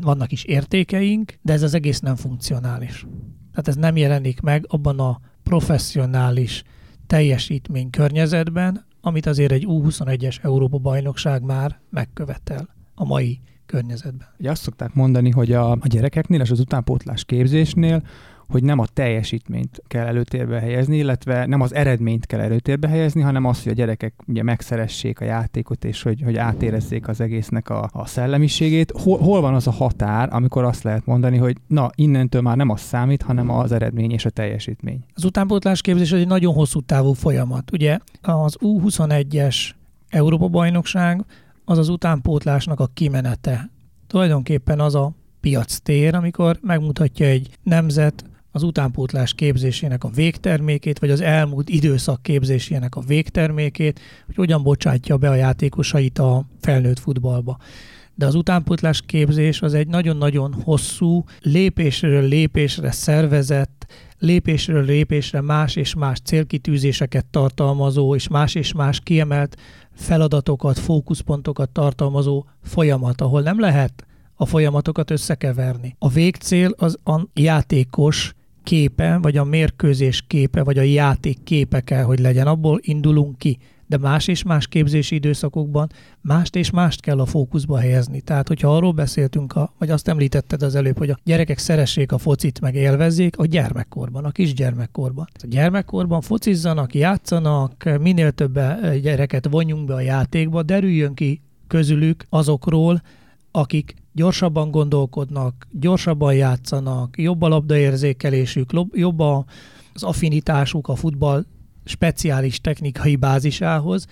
vannak 0.00 0.32
is 0.32 0.44
értékeink, 0.44 1.38
de 1.42 1.52
ez 1.52 1.62
az 1.62 1.74
egész 1.74 2.00
nem 2.00 2.16
funkcionális. 2.16 3.06
Tehát 3.50 3.68
ez 3.68 3.76
nem 3.76 3.96
jelenik 3.96 4.40
meg 4.40 4.64
abban 4.68 5.00
a 5.00 5.20
professzionális 5.42 6.62
teljesítmény 7.06 7.90
környezetben, 7.90 8.86
amit 9.00 9.26
azért 9.26 9.52
egy 9.52 9.64
U21-es 9.68 10.44
Európa 10.44 10.78
bajnokság 10.78 11.42
már 11.42 11.80
megkövetel 11.90 12.68
a 12.94 13.04
mai 13.04 13.40
környezetben. 13.66 14.28
Ugye 14.38 14.50
azt 14.50 14.62
szokták 14.62 14.94
mondani, 14.94 15.30
hogy 15.30 15.52
a, 15.52 15.70
a 15.70 15.86
gyerekeknél 15.86 16.40
és 16.40 16.50
az 16.50 16.60
utánpótlás 16.60 17.24
képzésnél 17.24 18.02
hogy 18.48 18.62
nem 18.62 18.78
a 18.78 18.86
teljesítményt 18.86 19.82
kell 19.86 20.06
előtérbe 20.06 20.60
helyezni, 20.60 20.96
illetve 20.96 21.46
nem 21.46 21.60
az 21.60 21.74
eredményt 21.74 22.26
kell 22.26 22.40
előtérbe 22.40 22.88
helyezni, 22.88 23.20
hanem 23.20 23.44
az, 23.44 23.62
hogy 23.62 23.72
a 23.72 23.74
gyerekek 23.74 24.14
ugye 24.26 24.42
megszeressék 24.42 25.20
a 25.20 25.24
játékot, 25.24 25.84
és 25.84 26.02
hogy, 26.02 26.22
hogy 26.22 26.36
átérezzék 26.36 27.08
az 27.08 27.20
egésznek 27.20 27.70
a, 27.70 27.88
a 27.92 28.06
szellemiségét. 28.06 28.92
Hol, 29.02 29.18
hol 29.18 29.40
van 29.40 29.54
az 29.54 29.66
a 29.66 29.70
határ, 29.70 30.28
amikor 30.32 30.64
azt 30.64 30.82
lehet 30.82 31.06
mondani, 31.06 31.36
hogy 31.36 31.56
na, 31.66 31.90
innentől 31.94 32.40
már 32.40 32.56
nem 32.56 32.70
az 32.70 32.80
számít, 32.80 33.22
hanem 33.22 33.50
az 33.50 33.72
eredmény 33.72 34.10
és 34.10 34.24
a 34.24 34.30
teljesítmény? 34.30 35.04
Az 35.14 35.24
utánpótlás 35.24 35.80
képzés 35.80 36.12
egy 36.12 36.26
nagyon 36.26 36.54
hosszú 36.54 36.80
távú 36.80 37.12
folyamat. 37.12 37.72
Ugye 37.72 37.98
az 38.22 38.56
U21-es 38.60 39.70
Európa-bajnokság 40.08 41.24
az 41.64 41.78
az 41.78 41.88
utánpótlásnak 41.88 42.80
a 42.80 42.88
kimenete. 42.94 43.70
Tulajdonképpen 44.06 44.80
az 44.80 44.94
a 44.94 45.12
piac 45.40 45.78
tér, 45.78 46.14
amikor 46.14 46.58
megmutatja 46.62 47.26
egy 47.26 47.50
nemzet, 47.62 48.24
az 48.56 48.62
utánpótlás 48.62 49.34
képzésének 49.34 50.04
a 50.04 50.08
végtermékét, 50.08 50.98
vagy 50.98 51.10
az 51.10 51.20
elmúlt 51.20 51.68
időszak 51.68 52.22
képzésének 52.22 52.96
a 52.96 53.00
végtermékét, 53.00 54.00
hogy 54.26 54.34
hogyan 54.34 54.62
bocsátja 54.62 55.16
be 55.16 55.28
a 55.28 55.34
játékosait 55.34 56.18
a 56.18 56.44
felnőtt 56.60 56.98
futballba. 56.98 57.58
De 58.14 58.26
az 58.26 58.34
utánpótlás 58.34 59.02
képzés 59.06 59.62
az 59.62 59.74
egy 59.74 59.88
nagyon-nagyon 59.88 60.52
hosszú, 60.64 61.24
lépésről 61.40 62.22
lépésre 62.22 62.90
szervezett, 62.90 63.86
lépésről 64.18 64.84
lépésre 64.84 65.40
más 65.40 65.76
és 65.76 65.94
más 65.94 66.18
célkitűzéseket 66.24 67.26
tartalmazó, 67.26 68.14
és 68.14 68.28
más 68.28 68.54
és 68.54 68.72
más 68.72 69.00
kiemelt 69.00 69.56
feladatokat, 69.94 70.78
fókuszpontokat 70.78 71.70
tartalmazó 71.70 72.44
folyamat, 72.62 73.20
ahol 73.20 73.42
nem 73.42 73.60
lehet 73.60 74.06
a 74.34 74.46
folyamatokat 74.46 75.10
összekeverni. 75.10 75.96
A 75.98 76.08
végcél 76.08 76.74
az 76.76 76.98
a 77.04 77.20
játékos 77.34 78.34
képe, 78.66 79.18
vagy 79.22 79.36
a 79.36 79.44
mérkőzés 79.44 80.24
képe, 80.26 80.62
vagy 80.62 80.78
a 80.78 80.82
játék 80.82 81.38
képe 81.44 81.80
kell, 81.80 82.02
hogy 82.02 82.18
legyen. 82.18 82.46
Abból 82.46 82.78
indulunk 82.82 83.38
ki. 83.38 83.58
De 83.86 83.98
más 83.98 84.28
és 84.28 84.42
más 84.42 84.66
képzési 84.66 85.14
időszakokban 85.14 85.90
mást 86.20 86.56
és 86.56 86.70
mást 86.70 87.00
kell 87.00 87.20
a 87.20 87.26
fókuszba 87.26 87.78
helyezni. 87.78 88.20
Tehát, 88.20 88.48
hogyha 88.48 88.76
arról 88.76 88.92
beszéltünk, 88.92 89.52
a, 89.52 89.72
vagy 89.78 89.90
azt 89.90 90.08
említetted 90.08 90.62
az 90.62 90.74
előbb, 90.74 90.98
hogy 90.98 91.10
a 91.10 91.18
gyerekek 91.24 91.58
szeressék 91.58 92.12
a 92.12 92.18
focit, 92.18 92.60
meg 92.60 92.74
élvezzék, 92.74 93.38
a 93.38 93.46
gyermekkorban, 93.46 94.24
a 94.24 94.30
kisgyermekkorban. 94.30 95.26
A 95.34 95.46
gyermekkorban 95.46 96.20
focizzanak, 96.20 96.94
játszanak, 96.94 97.98
minél 98.00 98.30
több 98.30 98.60
gyereket 99.02 99.46
vonjunk 99.50 99.86
be 99.86 99.94
a 99.94 100.00
játékba, 100.00 100.62
derüljön 100.62 101.14
ki 101.14 101.40
közülük 101.66 102.24
azokról, 102.28 103.02
akik 103.56 103.94
gyorsabban 104.12 104.70
gondolkodnak, 104.70 105.66
gyorsabban 105.70 106.34
játszanak, 106.34 107.18
jobb 107.18 107.42
a 107.42 107.48
labdaérzékelésük, 107.48 108.70
jobb 108.92 109.20
az 109.20 110.02
affinitásuk 110.02 110.88
a 110.88 110.94
futball 110.94 111.44
speciális 111.84 112.60
technikai 112.60 113.16
bázisához, 113.16 114.06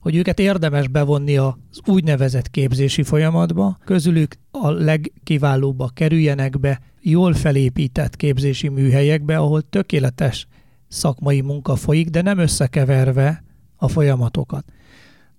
hogy 0.00 0.16
őket 0.16 0.38
érdemes 0.38 0.88
bevonni 0.88 1.36
az 1.36 1.80
úgynevezett 1.86 2.50
képzési 2.50 3.02
folyamatba, 3.02 3.78
közülük 3.84 4.34
a 4.50 4.70
legkiválóbbak 4.70 5.94
kerüljenek 5.94 6.60
be 6.60 6.80
jól 7.00 7.34
felépített 7.34 8.16
képzési 8.16 8.68
műhelyekbe, 8.68 9.36
ahol 9.38 9.62
tökéletes 9.62 10.46
szakmai 10.88 11.40
munka 11.40 11.76
folyik, 11.76 12.08
de 12.08 12.22
nem 12.22 12.38
összekeverve 12.38 13.44
a 13.76 13.88
folyamatokat. 13.88 14.64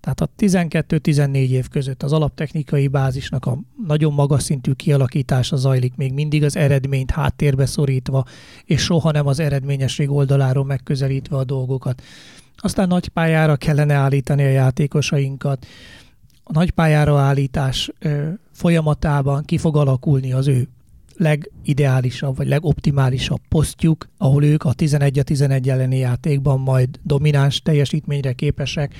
Tehát 0.06 0.20
a 0.20 0.28
12-14 0.38 1.34
év 1.34 1.68
között 1.68 2.02
az 2.02 2.12
alaptechnikai 2.12 2.88
bázisnak 2.88 3.46
a 3.46 3.58
nagyon 3.86 4.12
magas 4.12 4.42
szintű 4.42 4.72
kialakítása 4.72 5.56
zajlik, 5.56 5.96
még 5.96 6.12
mindig 6.12 6.44
az 6.44 6.56
eredményt 6.56 7.10
háttérbe 7.10 7.66
szorítva, 7.66 8.24
és 8.64 8.82
soha 8.82 9.10
nem 9.10 9.26
az 9.26 9.40
eredményesség 9.40 10.10
oldaláról 10.10 10.64
megközelítve 10.64 11.36
a 11.36 11.44
dolgokat. 11.44 12.02
Aztán 12.56 12.88
nagy 12.88 13.08
pályára 13.08 13.56
kellene 13.56 13.94
állítani 13.94 14.44
a 14.44 14.48
játékosainkat. 14.48 15.66
A 16.42 16.52
nagy 16.52 16.70
pályára 16.70 17.18
állítás 17.18 17.90
ö, 17.98 18.28
folyamatában 18.52 19.44
ki 19.44 19.58
fog 19.58 19.76
alakulni 19.76 20.32
az 20.32 20.46
ő 20.46 20.68
legideálisabb 21.16 22.36
vagy 22.36 22.48
legoptimálisabb 22.48 23.40
posztjuk, 23.48 24.08
ahol 24.18 24.44
ők 24.44 24.64
a 24.64 24.74
11-11 24.74 25.66
elleni 25.66 25.98
játékban 25.98 26.60
majd 26.60 26.88
domináns 27.02 27.60
teljesítményre 27.60 28.32
képesek, 28.32 28.94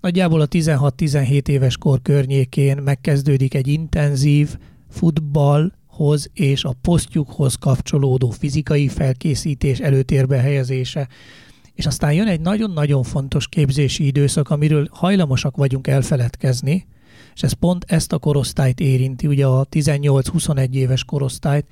Nagyjából 0.00 0.40
a 0.40 0.48
16-17 0.48 1.48
éves 1.48 1.76
kor 1.76 2.02
környékén 2.02 2.76
megkezdődik 2.76 3.54
egy 3.54 3.68
intenzív 3.68 4.56
futballhoz 4.90 6.30
és 6.32 6.64
a 6.64 6.74
posztjukhoz 6.82 7.54
kapcsolódó 7.54 8.30
fizikai 8.30 8.88
felkészítés 8.88 9.78
előtérbe 9.78 10.36
helyezése, 10.36 11.08
és 11.74 11.86
aztán 11.86 12.12
jön 12.12 12.26
egy 12.26 12.40
nagyon-nagyon 12.40 13.02
fontos 13.02 13.48
képzési 13.48 14.06
időszak, 14.06 14.50
amiről 14.50 14.88
hajlamosak 14.90 15.56
vagyunk 15.56 15.86
elfeledkezni, 15.86 16.86
és 17.34 17.42
ez 17.42 17.52
pont 17.52 17.84
ezt 17.88 18.12
a 18.12 18.18
korosztályt 18.18 18.80
érinti, 18.80 19.26
ugye 19.26 19.46
a 19.46 19.66
18-21 19.66 20.72
éves 20.72 21.04
korosztályt, 21.04 21.66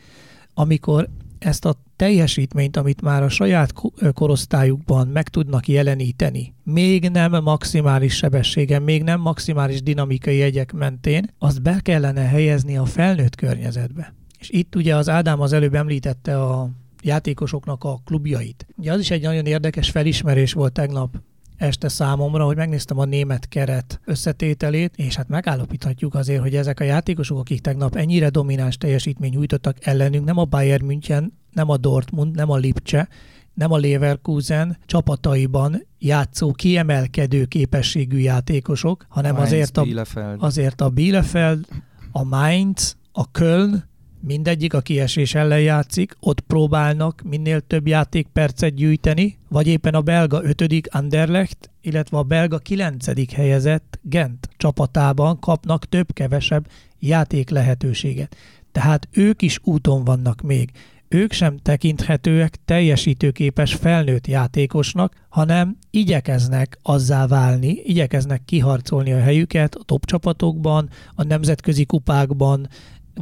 amikor 0.54 1.08
ezt 1.38 1.64
a 1.64 1.76
teljesítményt, 1.96 2.76
amit 2.76 3.02
már 3.02 3.22
a 3.22 3.28
saját 3.28 3.72
korosztályukban 4.14 5.08
meg 5.08 5.28
tudnak 5.28 5.68
jeleníteni, 5.68 6.54
még 6.62 7.08
nem 7.08 7.42
maximális 7.42 8.14
sebességen, 8.14 8.82
még 8.82 9.02
nem 9.02 9.20
maximális 9.20 9.82
dinamikai 9.82 10.36
jegyek 10.36 10.72
mentén, 10.72 11.30
azt 11.38 11.62
be 11.62 11.80
kellene 11.82 12.22
helyezni 12.22 12.76
a 12.76 12.84
felnőtt 12.84 13.34
környezetbe. 13.34 14.14
És 14.38 14.50
itt 14.50 14.74
ugye 14.74 14.96
az 14.96 15.08
Ádám 15.08 15.40
az 15.40 15.52
előbb 15.52 15.74
említette 15.74 16.42
a 16.42 16.70
játékosoknak 17.02 17.84
a 17.84 18.00
klubjait. 18.04 18.66
Ugye 18.76 18.92
az 18.92 19.00
is 19.00 19.10
egy 19.10 19.22
nagyon 19.22 19.46
érdekes 19.46 19.90
felismerés 19.90 20.52
volt 20.52 20.72
tegnap 20.72 21.16
este 21.56 21.88
számomra, 21.88 22.44
hogy 22.44 22.56
megnéztem 22.56 22.98
a 22.98 23.04
német 23.04 23.48
keret 23.48 24.00
összetételét, 24.04 24.96
és 24.96 25.16
hát 25.16 25.28
megállapíthatjuk 25.28 26.14
azért, 26.14 26.40
hogy 26.40 26.54
ezek 26.54 26.80
a 26.80 26.84
játékosok, 26.84 27.38
akik 27.38 27.60
tegnap 27.60 27.96
ennyire 27.96 28.28
domináns 28.28 28.76
teljesítmény 28.76 29.30
nyújtottak 29.30 29.76
ellenünk, 29.80 30.24
nem 30.24 30.38
a 30.38 30.44
Bayern 30.44 30.84
München, 30.84 31.32
nem 31.52 31.70
a 31.70 31.76
Dortmund, 31.76 32.34
nem 32.34 32.50
a 32.50 32.56
Lipcse, 32.56 33.08
nem 33.54 33.72
a 33.72 33.78
Leverkusen 33.78 34.78
csapataiban 34.86 35.86
játszó 35.98 36.52
kiemelkedő 36.52 37.44
képességű 37.44 38.18
játékosok, 38.18 39.06
hanem 39.08 39.34
Mainz, 39.34 39.46
azért, 39.46 39.76
a, 39.76 39.82
Bielefeld. 39.82 40.42
azért 40.42 40.80
a 40.80 40.88
Bielefeld, 40.88 41.66
a 42.12 42.24
Mainz, 42.24 42.96
a 43.12 43.30
Köln, 43.30 43.84
mindegyik 44.26 44.74
a 44.74 44.80
kiesés 44.80 45.34
ellen 45.34 45.60
játszik, 45.60 46.16
ott 46.20 46.40
próbálnak 46.40 47.22
minél 47.24 47.60
több 47.60 47.86
játékpercet 47.86 48.74
gyűjteni, 48.74 49.38
vagy 49.48 49.66
éppen 49.66 49.94
a 49.94 50.00
belga 50.00 50.42
5. 50.42 50.88
Anderlecht, 50.90 51.70
illetve 51.80 52.18
a 52.18 52.22
belga 52.22 52.58
9. 52.58 53.32
helyezett 53.34 53.98
Gent 54.02 54.48
csapatában 54.56 55.38
kapnak 55.38 55.84
több-kevesebb 55.84 56.66
játék 56.98 57.50
lehetőséget. 57.50 58.36
Tehát 58.72 59.08
ők 59.12 59.42
is 59.42 59.58
úton 59.62 60.04
vannak 60.04 60.40
még. 60.42 60.70
Ők 61.08 61.32
sem 61.32 61.58
tekinthetőek 61.58 62.56
teljesítőképes 62.64 63.74
felnőtt 63.74 64.26
játékosnak, 64.26 65.14
hanem 65.28 65.78
igyekeznek 65.90 66.78
azzá 66.82 67.26
válni, 67.26 67.68
igyekeznek 67.84 68.44
kiharcolni 68.44 69.12
a 69.12 69.20
helyüket 69.20 69.74
a 69.74 69.82
top 69.84 70.04
csapatokban, 70.04 70.90
a 71.14 71.22
nemzetközi 71.22 71.84
kupákban, 71.84 72.68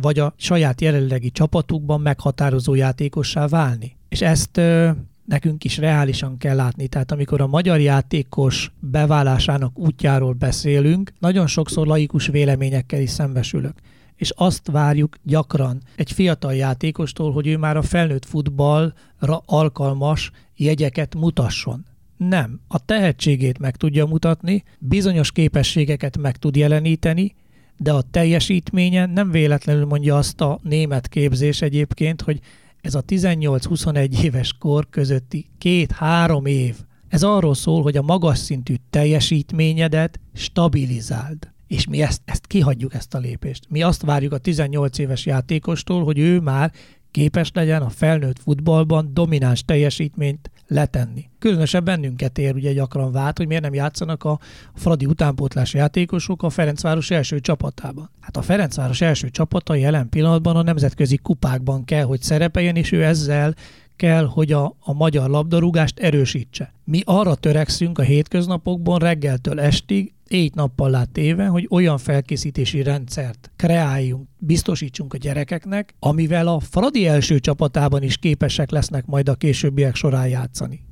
vagy 0.00 0.18
a 0.18 0.34
saját 0.36 0.80
jelenlegi 0.80 1.30
csapatukban 1.30 2.00
meghatározó 2.00 2.74
játékossá 2.74 3.46
válni. 3.46 3.96
És 4.08 4.20
ezt 4.20 4.60
nekünk 5.24 5.64
is 5.64 5.78
reálisan 5.78 6.36
kell 6.36 6.56
látni. 6.56 6.88
Tehát 6.88 7.12
amikor 7.12 7.40
a 7.40 7.46
magyar 7.46 7.80
játékos 7.80 8.72
beválásának 8.80 9.78
útjáról 9.78 10.32
beszélünk, 10.32 11.12
nagyon 11.18 11.46
sokszor 11.46 11.86
laikus 11.86 12.26
véleményekkel 12.26 13.00
is 13.00 13.10
szembesülök 13.10 13.74
és 14.16 14.32
azt 14.36 14.70
várjuk 14.70 15.16
gyakran 15.22 15.82
egy 15.96 16.12
fiatal 16.12 16.54
játékostól, 16.54 17.32
hogy 17.32 17.46
ő 17.46 17.56
már 17.56 17.76
a 17.76 17.82
felnőtt 17.82 18.24
futballra 18.24 19.42
alkalmas 19.46 20.30
jegyeket 20.56 21.14
mutasson. 21.14 21.84
Nem. 22.16 22.60
A 22.68 22.84
tehetségét 22.84 23.58
meg 23.58 23.76
tudja 23.76 24.06
mutatni, 24.06 24.64
bizonyos 24.78 25.32
képességeket 25.32 26.18
meg 26.18 26.36
tud 26.36 26.56
jeleníteni, 26.56 27.34
de 27.76 27.92
a 27.92 28.02
teljesítménye 28.10 29.06
nem 29.06 29.30
véletlenül 29.30 29.84
mondja 29.84 30.16
azt 30.16 30.40
a 30.40 30.58
német 30.62 31.08
képzés 31.08 31.62
egyébként, 31.62 32.22
hogy 32.22 32.40
ez 32.80 32.94
a 32.94 33.02
18-21 33.02 34.22
éves 34.22 34.52
kor 34.52 34.88
közötti 34.90 35.46
két-három 35.58 36.46
év. 36.46 36.76
Ez 37.08 37.22
arról 37.22 37.54
szól, 37.54 37.82
hogy 37.82 37.96
a 37.96 38.02
magas 38.02 38.38
szintű 38.38 38.74
teljesítményedet 38.90 40.20
stabilizáld. 40.34 41.52
És 41.66 41.86
mi 41.86 42.02
ezt, 42.02 42.22
ezt 42.24 42.46
kihagyjuk, 42.46 42.94
ezt 42.94 43.14
a 43.14 43.18
lépést. 43.18 43.66
Mi 43.68 43.82
azt 43.82 44.02
várjuk 44.02 44.32
a 44.32 44.38
18 44.38 44.98
éves 44.98 45.26
játékostól, 45.26 46.04
hogy 46.04 46.18
ő 46.18 46.40
már 46.40 46.72
képes 47.10 47.50
legyen 47.54 47.82
a 47.82 47.88
felnőtt 47.88 48.38
futballban 48.38 49.10
domináns 49.12 49.64
teljesítményt 49.64 50.50
letenni. 50.66 51.24
Különösen 51.38 51.84
bennünket 51.84 52.38
ér 52.38 52.54
ugye 52.54 52.72
gyakran 52.72 53.12
vált, 53.12 53.36
hogy 53.36 53.46
miért 53.46 53.62
nem 53.62 53.74
játszanak 53.74 54.24
a 54.24 54.38
Fradi 54.74 55.06
utánpótlás 55.06 55.74
játékosok 55.74 56.42
a 56.42 56.50
Ferencváros 56.50 57.10
első 57.10 57.40
csapatában. 57.40 58.10
Hát 58.20 58.36
a 58.36 58.42
Ferencváros 58.42 59.00
első 59.00 59.30
csapata 59.30 59.74
jelen 59.74 60.08
pillanatban 60.08 60.56
a 60.56 60.62
nemzetközi 60.62 61.16
kupákban 61.16 61.84
kell, 61.84 62.04
hogy 62.04 62.22
szerepeljen, 62.22 62.76
és 62.76 62.92
ő 62.92 63.04
ezzel 63.04 63.54
kell, 63.96 64.26
hogy 64.26 64.52
a, 64.52 64.76
a 64.80 64.92
magyar 64.92 65.30
labdarúgást 65.30 65.98
erősítse. 65.98 66.72
Mi 66.84 67.00
arra 67.04 67.34
törekszünk 67.34 67.98
a 67.98 68.02
hétköznapokban 68.02 68.98
reggeltől 68.98 69.60
estig, 69.60 70.13
éjt 70.28 70.54
nappal 70.54 70.90
lát 70.90 71.16
éve, 71.16 71.46
hogy 71.46 71.66
olyan 71.70 71.98
felkészítési 71.98 72.82
rendszert 72.82 73.50
kreáljunk, 73.56 74.28
biztosítsunk 74.38 75.14
a 75.14 75.16
gyerekeknek, 75.16 75.94
amivel 75.98 76.46
a 76.48 76.60
Fradi 76.60 77.06
első 77.06 77.38
csapatában 77.38 78.02
is 78.02 78.16
képesek 78.16 78.70
lesznek 78.70 79.06
majd 79.06 79.28
a 79.28 79.34
későbbiek 79.34 79.94
során 79.94 80.28
játszani. 80.28 80.84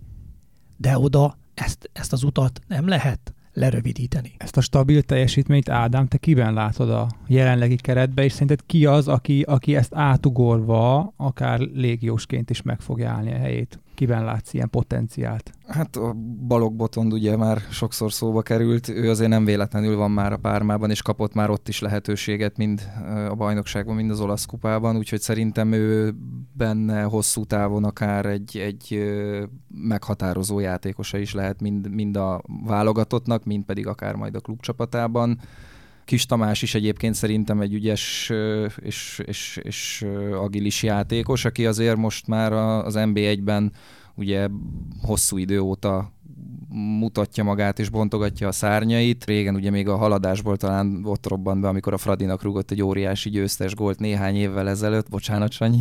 De 0.77 0.99
oda 0.99 1.39
ezt, 1.55 1.91
ezt 1.93 2.13
az 2.13 2.23
utat 2.23 2.61
nem 2.67 2.89
lehet 2.89 3.35
lerövidíteni. 3.53 4.33
Ezt 4.37 4.57
a 4.57 4.61
stabil 4.61 5.03
teljesítményt, 5.03 5.69
Ádám, 5.69 6.07
te 6.07 6.17
kiben 6.17 6.53
látod 6.55 6.91
a 6.91 7.09
jelenlegi 7.27 7.77
keretbe, 7.77 8.25
és 8.25 8.33
szerinted 8.33 8.67
ki 8.67 8.87
az, 8.87 9.09
aki, 9.09 9.43
aki 9.43 9.77
ezt 9.77 9.95
átugorva 9.95 11.13
akár 11.17 11.59
légiósként 11.59 12.51
is 12.51 12.63
meg 12.63 12.81
fogja 12.81 13.11
állni 13.11 13.33
a 13.33 13.37
helyét? 13.37 13.79
Kiben 13.95 14.25
látsz 14.25 14.55
ilyen 14.55 14.71
potenciált? 14.71 15.53
Hát 15.67 15.97
a 15.97 16.13
Balog 16.47 16.75
Botond 16.75 17.13
ugye 17.13 17.37
már 17.37 17.59
sokszor 17.71 18.13
szóba 18.13 18.43
került, 18.43 18.89
ő 18.89 19.11
azért 19.11 19.31
nem 19.31 19.45
véletlenül 19.45 19.97
van 19.97 20.11
már 20.11 20.33
a 20.33 20.37
pármában, 20.37 20.91
és 20.91 21.03
kapott 21.03 21.35
már 21.35 21.51
ott 21.51 21.69
is 21.69 21.81
lehetőséget, 21.81 22.57
mind 22.57 22.89
a 23.29 23.35
bajnokságban, 23.35 23.95
mind 23.95 24.11
az 24.11 24.21
olasz 24.21 24.45
kupában, 24.45 24.97
úgyhogy 24.97 25.21
szerintem 25.21 25.73
ő 25.73 26.15
benne 26.53 27.03
hosszú 27.03 27.45
távon 27.45 27.85
akár 27.85 28.27
egy, 28.27 28.57
egy 28.57 29.13
meghatározó 29.75 30.59
játékosa 30.59 31.19
is 31.19 31.35
lehet 31.35 31.61
mind, 31.61 31.91
mind 31.91 32.17
a 32.17 32.43
válogatottnak, 32.65 33.45
mind 33.45 33.65
pedig 33.65 33.87
akár 33.87 34.15
majd 34.15 34.35
a 34.35 34.41
klubcsapatában. 34.41 35.39
Kis 36.13 36.27
Tamás 36.27 36.63
is 36.63 36.75
egyébként 36.75 37.15
szerintem 37.15 37.61
egy 37.61 37.75
ügyes 37.75 38.33
és, 38.77 39.23
és, 39.25 39.61
és 39.63 40.07
agilis 40.33 40.83
játékos, 40.83 41.45
aki 41.45 41.67
azért 41.67 41.97
most 41.97 42.27
már 42.27 42.53
az 42.53 42.95
NB1-ben 42.99 43.73
ugye 44.15 44.49
hosszú 45.03 45.37
idő 45.37 45.61
óta 45.61 46.13
mutatja 46.99 47.45
magát 47.45 47.79
és 47.79 47.89
bontogatja 47.89 48.49
a 48.49 48.53
szárnyait. 48.53 49.25
Régen 49.25 49.55
ugye 49.55 49.71
még 49.71 49.89
a 49.89 49.97
haladásból 49.97 50.57
talán 50.57 51.01
ott 51.05 51.27
robbant 51.27 51.61
be, 51.61 51.69
amikor 51.69 51.93
a 51.93 51.99
Fradinak 51.99 52.43
rúgott 52.43 52.71
egy 52.71 52.83
óriási 52.83 53.31
győztes 53.31 53.75
gólt 53.75 53.99
néhány 53.99 54.37
évvel 54.37 54.69
ezelőtt. 54.69 55.09
Bocsánat, 55.09 55.53
Sanyi. 55.53 55.81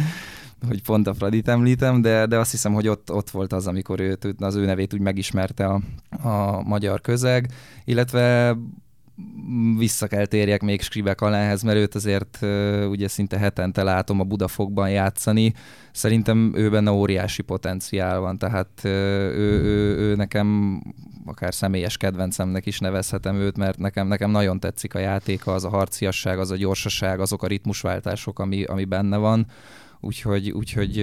hogy 0.68 0.82
pont 0.82 1.06
a 1.06 1.14
Fradit 1.14 1.48
említem, 1.48 2.00
de, 2.00 2.26
de 2.26 2.38
azt 2.38 2.50
hiszem, 2.50 2.72
hogy 2.72 2.88
ott, 2.88 3.12
ott 3.12 3.30
volt 3.30 3.52
az, 3.52 3.66
amikor 3.66 4.00
őt, 4.00 4.34
az 4.38 4.54
ő 4.54 4.64
nevét 4.64 4.94
úgy 4.94 5.00
megismerte 5.00 5.66
a, 5.66 5.80
a 6.28 6.62
magyar 6.62 7.00
közeg, 7.00 7.52
illetve 7.84 8.56
vissza 9.78 10.06
kell 10.06 10.26
térjek 10.26 10.62
még 10.62 10.82
Skribek 10.82 11.20
aláhez, 11.20 11.62
mert 11.62 11.78
őt 11.78 11.94
azért 11.94 12.38
ugye 12.88 13.08
szinte 13.08 13.38
hetente 13.38 13.82
látom 13.82 14.20
a 14.20 14.24
Budafokban 14.24 14.90
játszani. 14.90 15.52
Szerintem 15.92 16.52
ő 16.56 16.70
benne 16.70 16.90
óriási 16.90 17.42
potenciál 17.42 18.18
van, 18.20 18.38
tehát 18.38 18.68
ő, 18.84 18.90
ő, 19.62 19.96
ő 19.96 20.14
nekem 20.14 20.78
akár 21.26 21.54
személyes 21.54 21.96
kedvencemnek 21.96 22.66
is 22.66 22.78
nevezhetem 22.78 23.36
őt, 23.36 23.56
mert 23.56 23.78
nekem, 23.78 24.06
nekem 24.06 24.30
nagyon 24.30 24.60
tetszik 24.60 24.94
a 24.94 24.98
játéka, 24.98 25.52
az 25.52 25.64
a 25.64 25.68
harciasság, 25.68 26.38
az 26.38 26.50
a 26.50 26.56
gyorsaság, 26.56 27.20
azok 27.20 27.42
a 27.42 27.46
ritmusváltások, 27.46 28.38
ami, 28.38 28.64
ami 28.64 28.84
benne 28.84 29.16
van 29.16 29.46
úgyhogy, 30.04 30.50
úgyhogy 30.50 30.98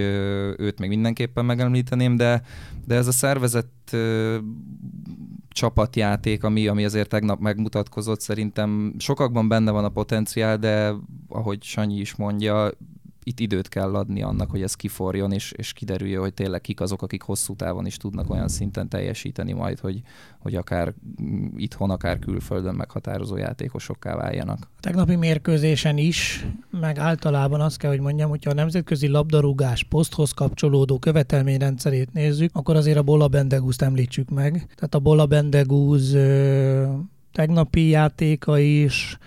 őt 0.58 0.79
még 0.79 0.89
mindenképpen 0.89 1.45
megemlíteném, 1.45 2.15
de, 2.15 2.41
de 2.86 2.95
ez 2.95 3.08
a 3.08 3.12
szervezett 3.12 3.95
csapatjáték, 5.49 6.43
ami, 6.43 6.67
ami 6.67 6.85
azért 6.85 7.09
tegnap 7.09 7.39
megmutatkozott, 7.39 8.21
szerintem 8.21 8.93
sokakban 8.97 9.47
benne 9.47 9.71
van 9.71 9.83
a 9.83 9.89
potenciál, 9.89 10.57
de 10.57 10.93
ahogy 11.29 11.63
Sanyi 11.63 11.99
is 11.99 12.15
mondja, 12.15 12.71
itt 13.29 13.39
időt 13.39 13.67
kell 13.67 13.95
adni 13.95 14.21
annak, 14.21 14.49
hogy 14.51 14.61
ez 14.61 14.73
kiforjon, 14.73 15.31
és, 15.31 15.51
és 15.51 15.73
kiderüljön, 15.73 16.21
hogy 16.21 16.33
tényleg 16.33 16.61
kik 16.61 16.81
azok, 16.81 17.01
akik 17.01 17.21
hosszú 17.21 17.55
távon 17.55 17.85
is 17.85 17.97
tudnak 17.97 18.29
olyan 18.29 18.47
szinten 18.47 18.89
teljesíteni 18.89 19.53
majd, 19.53 19.79
hogy, 19.79 20.01
hogy 20.39 20.55
akár 20.55 20.93
itthon, 21.55 21.89
akár 21.89 22.19
külföldön 22.19 22.75
meghatározó 22.75 23.35
játékosokká 23.37 24.15
váljanak. 24.15 24.57
A 24.61 24.79
tegnapi 24.79 25.15
mérkőzésen 25.15 25.97
is, 25.97 26.47
meg 26.79 26.97
általában 26.97 27.61
azt 27.61 27.77
kell, 27.77 27.89
hogy 27.89 27.99
mondjam, 27.99 28.29
hogyha 28.29 28.49
a 28.49 28.53
nemzetközi 28.53 29.07
labdarúgás 29.07 29.83
poszthoz 29.83 30.31
kapcsolódó 30.31 30.99
követelményrendszerét 30.99 32.13
nézzük, 32.13 32.49
akkor 32.53 32.75
azért 32.75 32.97
a 32.97 33.03
Bola 33.03 33.27
Bendegúzt 33.27 33.81
említsük 33.81 34.29
meg. 34.29 34.51
Tehát 34.51 34.95
a 34.95 34.99
Bola 34.99 35.25
Bendegúz 35.25 36.17
tegnapi 37.31 37.87
játéka 37.87 38.59
is, 38.59 39.17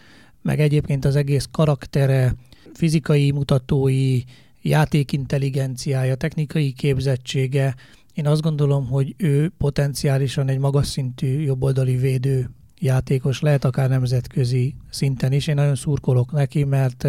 meg 0.43 0.61
egyébként 0.61 1.05
az 1.05 1.17
egész 1.17 1.49
karaktere, 1.51 2.35
fizikai 2.75 3.31
mutatói, 3.31 4.21
játékintelligenciája, 4.63 6.15
technikai 6.15 6.73
képzettsége, 6.73 7.75
én 8.15 8.27
azt 8.27 8.43
gondolom, 8.43 8.87
hogy 8.87 9.15
ő 9.17 9.53
potenciálisan 9.59 10.49
egy 10.49 10.59
magas 10.59 10.87
szintű 10.87 11.41
jobboldali 11.41 11.97
védő 11.97 12.51
játékos, 12.79 13.41
lehet 13.41 13.65
akár 13.65 13.89
nemzetközi 13.89 14.75
szinten 14.91 15.33
is. 15.33 15.47
Én 15.47 15.55
nagyon 15.55 15.75
szurkolok 15.75 16.33
neki, 16.33 16.65
mert 16.65 17.07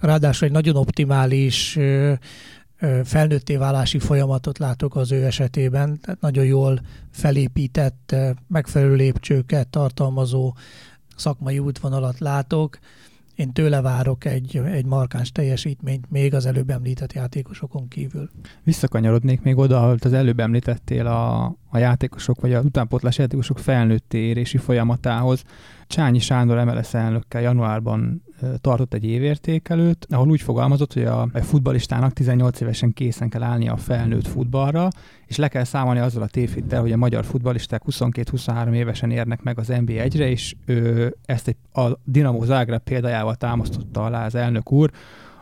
ráadásul 0.00 0.46
egy 0.46 0.52
nagyon 0.52 0.76
optimális 0.76 1.78
felnőtté 3.04 3.56
válási 3.56 3.98
folyamatot 3.98 4.58
látok 4.58 4.96
az 4.96 5.12
ő 5.12 5.24
esetében, 5.24 6.00
tehát 6.00 6.20
nagyon 6.20 6.44
jól 6.44 6.80
felépített, 7.10 8.14
megfelelő 8.46 8.94
lépcsőket 8.94 9.68
tartalmazó 9.68 10.54
szakmai 11.16 11.58
útvonalat 11.58 12.18
látok 12.18 12.78
én 13.38 13.52
tőle 13.52 13.80
várok 13.80 14.24
egy, 14.24 14.56
egy 14.56 14.84
markáns 14.84 15.32
teljesítményt 15.32 16.10
még 16.10 16.34
az 16.34 16.46
előbb 16.46 16.70
említett 16.70 17.12
játékosokon 17.12 17.88
kívül. 17.88 18.30
Visszakanyarodnék 18.64 19.42
még 19.42 19.56
oda, 19.56 19.82
ahol 19.82 19.96
az 20.00 20.12
előbb 20.12 20.40
említettél 20.40 21.06
a, 21.06 21.54
a 21.68 21.78
játékosok, 21.78 22.40
vagy 22.40 22.54
a 22.54 22.60
utánpótlás 22.60 23.18
játékosok 23.18 23.58
felnőtti 23.58 24.18
érési 24.18 24.56
folyamatához. 24.56 25.42
Csányi 25.86 26.18
Sándor 26.18 26.64
MLS 26.64 26.94
elnökkel 26.94 27.40
januárban 27.40 28.22
tartott 28.60 28.94
egy 28.94 29.04
évértékelőt, 29.04 30.06
ahol 30.10 30.28
úgy 30.28 30.40
fogalmazott, 30.40 30.92
hogy 30.92 31.04
a 31.04 31.28
futbalistának 31.34 32.12
18 32.12 32.60
évesen 32.60 32.92
készen 32.92 33.28
kell 33.28 33.42
állnia 33.42 33.72
a 33.72 33.76
felnőtt 33.76 34.26
futballra, 34.26 34.88
és 35.26 35.36
le 35.36 35.48
kell 35.48 35.64
számolni 35.64 36.00
azzal 36.00 36.22
a 36.22 36.26
tévhittel, 36.26 36.80
hogy 36.80 36.92
a 36.92 36.96
magyar 36.96 37.24
futbalisták 37.24 37.82
22-23 37.90 38.72
évesen 38.72 39.10
érnek 39.10 39.42
meg 39.42 39.58
az 39.58 39.68
NB1-re, 39.70 40.28
és 40.28 40.54
ő 40.66 41.14
ezt 41.24 41.48
egy, 41.48 41.56
a 41.72 41.98
Dinamo 42.04 42.44
Zagreb 42.44 42.82
példájával 42.82 43.34
támasztotta 43.34 44.04
alá 44.04 44.24
az 44.24 44.34
elnök 44.34 44.72
úr, 44.72 44.90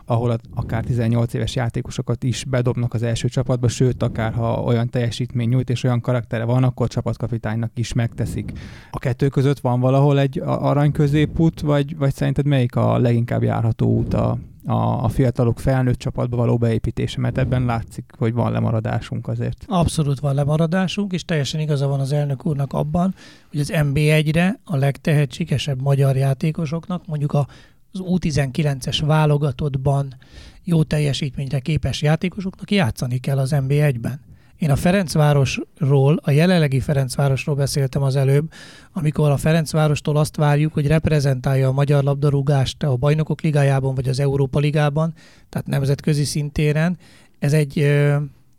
ahol 0.09 0.31
a, 0.31 0.37
akár 0.55 0.83
18 0.83 1.33
éves 1.33 1.55
játékosokat 1.55 2.23
is 2.23 2.43
bedobnak 2.43 2.93
az 2.93 3.03
első 3.03 3.27
csapatba, 3.27 3.67
sőt, 3.67 4.03
akár 4.03 4.33
ha 4.33 4.61
olyan 4.63 4.89
teljesítmény 4.89 5.49
nyújt 5.49 5.69
és 5.69 5.83
olyan 5.83 6.01
karaktere 6.01 6.43
van, 6.43 6.63
akkor 6.63 6.87
csapatkapitánynak 6.87 7.71
is 7.75 7.93
megteszik. 7.93 8.51
A 8.91 8.99
kettő 8.99 9.27
között 9.27 9.59
van 9.59 9.79
valahol 9.79 10.19
egy 10.19 10.39
arany 10.45 10.91
középút, 10.91 11.61
vagy, 11.61 11.97
vagy 11.97 12.13
szerinted 12.13 12.45
melyik 12.45 12.75
a 12.75 12.97
leginkább 12.97 13.43
járható 13.43 13.87
út 13.87 14.13
a, 14.13 14.37
a, 14.65 15.03
a 15.03 15.07
fiatalok 15.09 15.59
felnőtt 15.59 15.97
csapatba 15.97 16.37
való 16.37 16.57
beépítése, 16.57 17.19
mert 17.19 17.37
ebben 17.37 17.65
látszik, 17.65 18.13
hogy 18.17 18.33
van 18.33 18.51
lemaradásunk 18.51 19.27
azért. 19.27 19.65
Abszolút 19.67 20.19
van 20.19 20.35
lemaradásunk, 20.35 21.13
és 21.13 21.25
teljesen 21.25 21.59
igaza 21.59 21.87
van 21.87 21.99
az 21.99 22.11
elnök 22.11 22.45
úrnak 22.45 22.73
abban, 22.73 23.15
hogy 23.49 23.59
az 23.59 23.71
MB1-re 23.73 24.59
a 24.63 24.75
legtehetségesebb 24.75 25.81
magyar 25.81 26.15
játékosoknak, 26.15 27.07
mondjuk 27.07 27.33
a 27.33 27.47
az 27.91 28.01
U19-es 28.03 29.03
válogatottban 29.05 30.15
jó 30.63 30.83
teljesítményre 30.83 31.59
képes 31.59 32.01
játékosoknak 32.01 32.71
játszani 32.71 33.17
kell 33.17 33.37
az 33.37 33.51
NB1-ben. 33.55 34.19
Én 34.57 34.71
a 34.71 34.75
Ferencvárosról, 34.75 36.19
a 36.21 36.31
jelenlegi 36.31 36.79
Ferencvárosról 36.79 37.55
beszéltem 37.55 38.01
az 38.01 38.15
előbb, 38.15 38.51
amikor 38.93 39.29
a 39.29 39.37
Ferencvárostól 39.37 40.17
azt 40.17 40.35
várjuk, 40.35 40.73
hogy 40.73 40.87
reprezentálja 40.87 41.67
a 41.67 41.71
magyar 41.71 42.03
labdarúgást 42.03 42.83
a 42.83 42.95
Bajnokok 42.95 43.41
Ligájában 43.41 43.95
vagy 43.95 44.07
az 44.07 44.19
Európa 44.19 44.59
Ligában, 44.59 45.13
tehát 45.49 45.67
nemzetközi 45.67 46.23
szintéren. 46.23 46.97
Ez 47.39 47.53
egy 47.53 47.87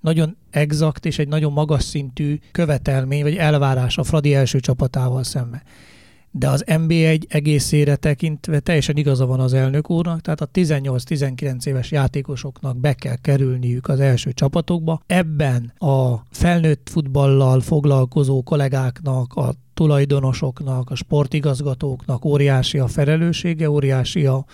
nagyon 0.01 0.37
exakt 0.51 1.07
és 1.07 1.19
egy 1.19 1.29
nagyon 1.29 1.53
magas 1.53 1.83
szintű 1.83 2.38
követelmény 2.53 3.23
vagy 3.23 3.37
elvárás 3.37 3.99
a 3.99 4.03
Fradi 4.03 4.35
első 4.35 4.61
csapatával 4.61 5.25
szemben 5.25 5.62
de 6.38 6.48
az 6.48 6.64
NB1 6.66 7.22
egészére 7.29 7.96
tekintve 7.96 8.61
teljesen 8.61 8.96
igaza 8.96 9.27
van 9.27 9.40
az 9.40 9.53
elnök 9.53 9.90
úrnak, 9.90 10.20
tehát 10.20 10.40
a 10.40 10.48
18-19 10.55 11.66
éves 11.66 11.90
játékosoknak 11.90 12.77
be 12.77 12.92
kell 12.92 13.16
kerülniük 13.16 13.88
az 13.88 14.01
első 14.01 14.33
csapatokba. 14.33 15.01
Ebben 15.07 15.72
a 15.79 16.14
felnőtt 16.31 16.88
futballal 16.90 17.61
foglalkozó 17.61 18.42
kollégáknak, 18.42 19.35
a 19.35 19.55
tulajdonosoknak, 19.74 20.90
a 20.90 20.94
sportigazgatóknak 20.94 22.24
óriási 22.24 22.79
a 22.79 22.87
felelőssége, 22.87 23.70
óriási 23.70 24.27
a, 24.27 24.44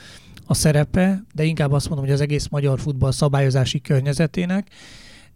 a 0.47 0.55
szerepe, 0.55 1.23
de 1.35 1.45
inkább 1.45 1.73
azt 1.73 1.89
mondom, 1.89 2.05
hogy 2.07 2.15
az 2.15 2.21
egész 2.21 2.49
magyar 2.49 2.81
futball 2.81 3.13
szabályozási 3.13 3.81
környezetének, 3.81 4.69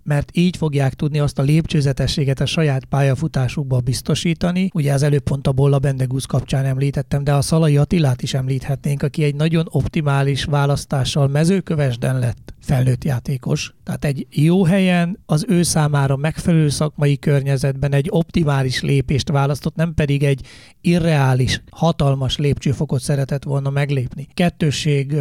mert 0.09 0.31
így 0.33 0.57
fogják 0.57 0.95
tudni 0.95 1.19
azt 1.19 1.39
a 1.39 1.43
lépcsőzetességet 1.43 2.41
a 2.41 2.47
saját 2.47 2.85
pályafutásukba 2.85 3.81
biztosítani. 3.81 4.71
Ugye 4.75 4.93
az 4.93 5.03
előbb 5.03 5.23
pont 5.23 5.47
a 5.47 5.53
Bolla 5.53 5.79
Bendegusz 5.79 6.25
kapcsán 6.25 6.65
említettem, 6.65 7.25
de 7.25 7.35
a 7.35 7.43
Szalai 7.43 7.77
Attilát 7.77 8.23
is 8.23 8.35
említhetnénk, 8.35 9.03
aki 9.03 9.23
egy 9.23 9.35
nagyon 9.35 9.67
optimális 9.71 10.45
választással 10.45 11.29
mezőkövesden 11.29 12.19
lett 12.19 12.55
felnőtt 12.61 13.05
játékos. 13.05 13.75
Tehát 13.85 14.05
egy 14.05 14.27
jó 14.31 14.65
helyen, 14.65 15.19
az 15.27 15.45
ő 15.49 15.63
számára 15.63 16.17
megfelelő 16.17 16.69
szakmai 16.69 17.19
környezetben 17.19 17.93
egy 17.93 18.07
optimális 18.11 18.83
lépést 18.83 19.29
választott, 19.31 19.75
nem 19.75 19.95
pedig 19.95 20.23
egy 20.23 20.47
irreális, 20.81 21.63
hatalmas 21.71 22.37
lépcsőfokot 22.37 23.01
szeretett 23.01 23.45
volna 23.45 23.71
meglépni. 23.71 24.29
Kettősség 24.35 25.15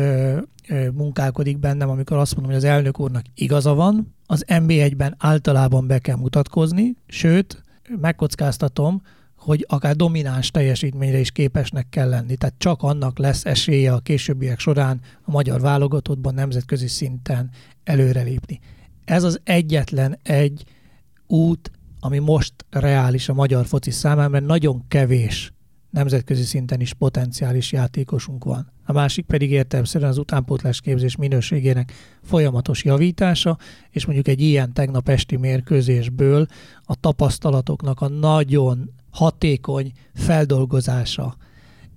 munkálkodik 0.93 1.59
bennem, 1.59 1.89
amikor 1.89 2.17
azt 2.17 2.35
mondom, 2.35 2.53
hogy 2.53 2.63
az 2.63 2.69
elnök 2.69 2.99
úrnak 2.99 3.23
igaza 3.33 3.73
van, 3.73 4.15
az 4.25 4.45
MB1-ben 4.47 5.15
általában 5.17 5.87
be 5.87 5.99
kell 5.99 6.15
mutatkozni, 6.15 6.95
sőt, 7.07 7.63
megkockáztatom, 8.01 9.01
hogy 9.35 9.65
akár 9.69 9.95
domináns 9.95 10.51
teljesítményre 10.51 11.19
is 11.19 11.31
képesnek 11.31 11.89
kell 11.89 12.09
lenni. 12.09 12.35
Tehát 12.35 12.55
csak 12.57 12.83
annak 12.83 13.17
lesz 13.17 13.45
esélye 13.45 13.93
a 13.93 13.99
későbbiek 13.99 14.59
során 14.59 15.01
a 15.21 15.31
magyar 15.31 15.61
válogatottban 15.61 16.33
nemzetközi 16.33 16.87
szinten 16.87 17.49
előrelépni. 17.83 18.59
Ez 19.05 19.23
az 19.23 19.39
egyetlen 19.43 20.19
egy 20.23 20.63
út, 21.27 21.71
ami 21.99 22.19
most 22.19 22.53
reális 22.69 23.29
a 23.29 23.33
magyar 23.33 23.65
foci 23.65 23.91
számára, 23.91 24.29
mert 24.29 24.45
nagyon 24.45 24.83
kevés 24.87 25.51
nemzetközi 25.89 26.43
szinten 26.43 26.79
is 26.79 26.93
potenciális 26.93 27.71
játékosunk 27.71 28.43
van. 28.43 28.71
A 28.85 28.93
másik 28.93 29.25
pedig 29.25 29.51
értelmszerűen 29.51 30.09
az 30.09 30.17
utánpótlás 30.17 30.81
képzés 30.81 31.15
minőségének 31.15 31.91
folyamatos 32.23 32.83
javítása, 32.83 33.57
és 33.89 34.05
mondjuk 34.05 34.27
egy 34.27 34.41
ilyen 34.41 34.73
tegnap 34.73 35.09
esti 35.09 35.35
mérkőzésből 35.35 36.45
a 36.83 36.95
tapasztalatoknak 36.95 38.01
a 38.01 38.07
nagyon 38.07 38.93
hatékony 39.11 39.91
feldolgozása 40.13 41.35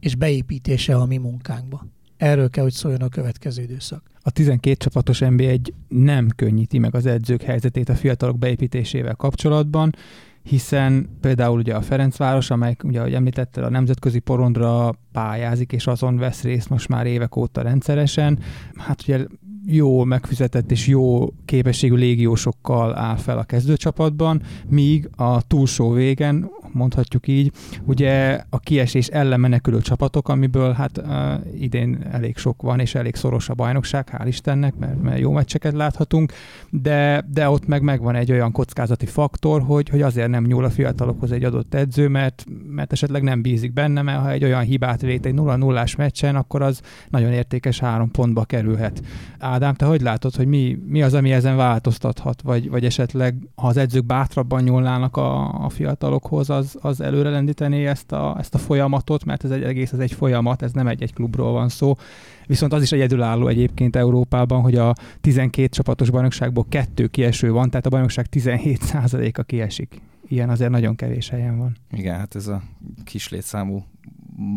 és 0.00 0.14
beépítése 0.14 0.96
a 0.96 1.06
mi 1.06 1.16
munkánkba. 1.16 1.86
Erről 2.16 2.50
kell, 2.50 2.62
hogy 2.62 2.72
szóljon 2.72 3.00
a 3.00 3.08
következő 3.08 3.62
időszak. 3.62 4.10
A 4.22 4.30
12 4.30 4.76
csapatos 4.76 5.18
NB1 5.22 5.60
nem 5.88 6.28
könnyíti 6.36 6.78
meg 6.78 6.94
az 6.94 7.06
edzők 7.06 7.42
helyzetét 7.42 7.88
a 7.88 7.94
fiatalok 7.94 8.38
beépítésével 8.38 9.14
kapcsolatban, 9.14 9.94
hiszen 10.42 11.08
például 11.20 11.58
ugye 11.58 11.74
a 11.74 11.80
Ferencváros, 11.80 12.50
amely 12.50 12.76
ugye, 12.84 12.98
ahogy 12.98 13.14
említetted, 13.14 13.64
a 13.64 13.70
nemzetközi 13.70 14.18
porondra 14.18 14.94
pályázik, 15.12 15.72
és 15.72 15.86
azon 15.86 16.16
vesz 16.16 16.42
részt 16.42 16.68
most 16.68 16.88
már 16.88 17.06
évek 17.06 17.36
óta 17.36 17.62
rendszeresen. 17.62 18.38
Hát 18.76 19.02
ugye 19.02 19.26
jó 19.66 20.04
megfizetett 20.04 20.70
és 20.70 20.86
jó 20.86 21.28
képességű 21.44 21.94
légiósokkal 21.94 22.96
áll 22.96 23.16
fel 23.16 23.38
a 23.38 23.44
kezdőcsapatban, 23.44 24.42
míg 24.68 25.10
a 25.16 25.42
túlsó 25.42 25.90
végen 25.90 26.50
mondhatjuk 26.72 27.28
így. 27.28 27.52
Ugye 27.84 28.40
a 28.50 28.58
kiesés 28.58 29.06
ellen 29.06 29.40
menekülő 29.40 29.80
csapatok, 29.80 30.28
amiből 30.28 30.72
hát 30.72 30.98
uh, 30.98 31.60
idén 31.60 32.06
elég 32.10 32.36
sok 32.36 32.62
van, 32.62 32.80
és 32.80 32.94
elég 32.94 33.14
szoros 33.14 33.48
a 33.48 33.54
bajnokság, 33.54 34.08
hál' 34.12 34.26
Istennek, 34.26 34.74
mert, 34.76 35.02
mert 35.02 35.18
jó 35.18 35.32
meccseket 35.32 35.72
láthatunk, 35.72 36.32
de, 36.70 37.24
de 37.32 37.48
ott 37.48 37.66
meg 37.66 37.82
megvan 37.82 38.14
egy 38.14 38.32
olyan 38.32 38.52
kockázati 38.52 39.06
faktor, 39.06 39.62
hogy, 39.62 39.88
hogy 39.88 40.02
azért 40.02 40.28
nem 40.28 40.44
nyúl 40.44 40.64
a 40.64 40.70
fiatalokhoz 40.70 41.32
egy 41.32 41.44
adott 41.44 41.74
edző, 41.74 42.08
mert, 42.08 42.44
mert 42.66 42.92
esetleg 42.92 43.22
nem 43.22 43.42
bízik 43.42 43.72
benne, 43.72 44.02
mert 44.02 44.20
ha 44.20 44.30
egy 44.30 44.44
olyan 44.44 44.62
hibát 44.62 45.00
vét 45.00 45.26
egy 45.26 45.34
0-0-ás 45.36 45.96
meccsen, 45.96 46.36
akkor 46.36 46.62
az 46.62 46.80
nagyon 47.08 47.32
értékes 47.32 47.78
három 47.78 48.10
pontba 48.10 48.44
kerülhet. 48.44 49.02
Ádám, 49.38 49.74
te 49.74 49.84
hogy 49.84 50.00
látod, 50.00 50.34
hogy 50.34 50.46
mi, 50.46 50.78
mi 50.86 51.02
az, 51.02 51.14
ami 51.14 51.32
ezen 51.32 51.56
változtathat, 51.56 52.42
vagy, 52.42 52.70
vagy 52.70 52.84
esetleg 52.84 53.34
ha 53.54 53.66
az 53.66 53.76
edzők 53.76 54.04
bátrabban 54.04 54.62
nyúlnának 54.62 55.16
a, 55.16 55.64
a 55.64 55.68
fiatalokhoz, 55.68 56.50
az, 56.50 56.59
az 56.80 57.00
előre 57.00 57.30
lendítené 57.30 57.86
ezt 57.86 58.12
a, 58.12 58.36
ezt 58.38 58.54
a 58.54 58.58
folyamatot, 58.58 59.24
mert 59.24 59.44
ez 59.44 59.50
egy 59.50 59.62
egész, 59.62 59.92
ez 59.92 59.98
egy 59.98 60.12
folyamat, 60.12 60.62
ez 60.62 60.72
nem 60.72 60.86
egy-egy 60.86 61.14
klubról 61.14 61.52
van 61.52 61.68
szó. 61.68 61.94
Viszont 62.46 62.72
az 62.72 62.82
is 62.82 62.92
egyedülálló 62.92 63.46
egyébként 63.48 63.96
Európában, 63.96 64.60
hogy 64.60 64.74
a 64.74 64.94
12 65.20 65.68
csapatos 65.68 66.10
bajnokságból 66.10 66.66
kettő 66.68 67.06
kieső 67.06 67.50
van, 67.50 67.70
tehát 67.70 67.86
a 67.86 67.90
bajnokság 67.90 68.26
17%-a 68.30 69.42
kiesik. 69.42 70.00
Ilyen 70.28 70.50
azért 70.50 70.70
nagyon 70.70 70.94
kevés 70.96 71.28
helyen 71.28 71.58
van. 71.58 71.76
Igen, 71.92 72.18
hát 72.18 72.34
ez 72.34 72.46
a 72.46 72.62
kislétszámú 73.04 73.84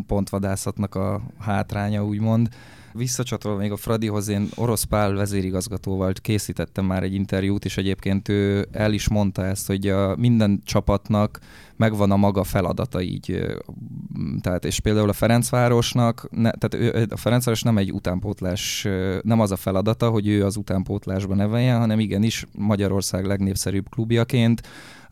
pontvadászatnak 0.08 0.96
a 0.96 1.22
hátránya, 1.40 2.06
úgymond. 2.06 2.50
Visszacsatolva 2.94 3.60
még 3.60 3.72
a 3.72 3.76
Fradihoz, 3.76 4.28
én 4.28 4.48
Orosz 4.56 4.84
Pál 4.84 5.14
vezérigazgatóval 5.14 6.14
készítettem 6.22 6.86
már 6.86 7.04
egy 7.04 7.14
interjút, 7.14 7.66
és 7.66 7.78
egyébként 7.78 8.30
ő 8.30 8.68
el 8.72 8.94
is 8.94 9.10
mondta 9.10 9.46
ezt, 9.46 9.68
hogy 9.68 9.88
a 9.88 10.16
minden 10.16 10.62
csapatnak 10.66 11.40
megvan 11.76 12.12
a 12.12 12.16
maga 12.16 12.44
feladata 12.44 13.02
így. 13.02 13.46
Tehát, 14.42 14.66
és 14.66 14.80
például 14.80 15.10
a 15.10 15.14
Ferencvárosnak, 15.14 16.28
ne, 16.32 16.52
tehát 16.52 16.74
ő, 16.74 17.08
a 17.10 17.18
Ferencváros 17.18 17.62
nem 17.62 17.78
egy 17.78 17.92
utánpótlás, 17.92 18.88
nem 19.22 19.40
az 19.40 19.52
a 19.52 19.56
feladata, 19.56 20.10
hogy 20.10 20.28
ő 20.28 20.46
az 20.46 20.56
utánpótlásba 20.56 21.36
neveljen, 21.36 21.80
hanem 21.80 22.00
igenis 22.00 22.46
Magyarország 22.52 23.26
legnépszerűbb 23.26 23.90
klubjaként 23.90 24.62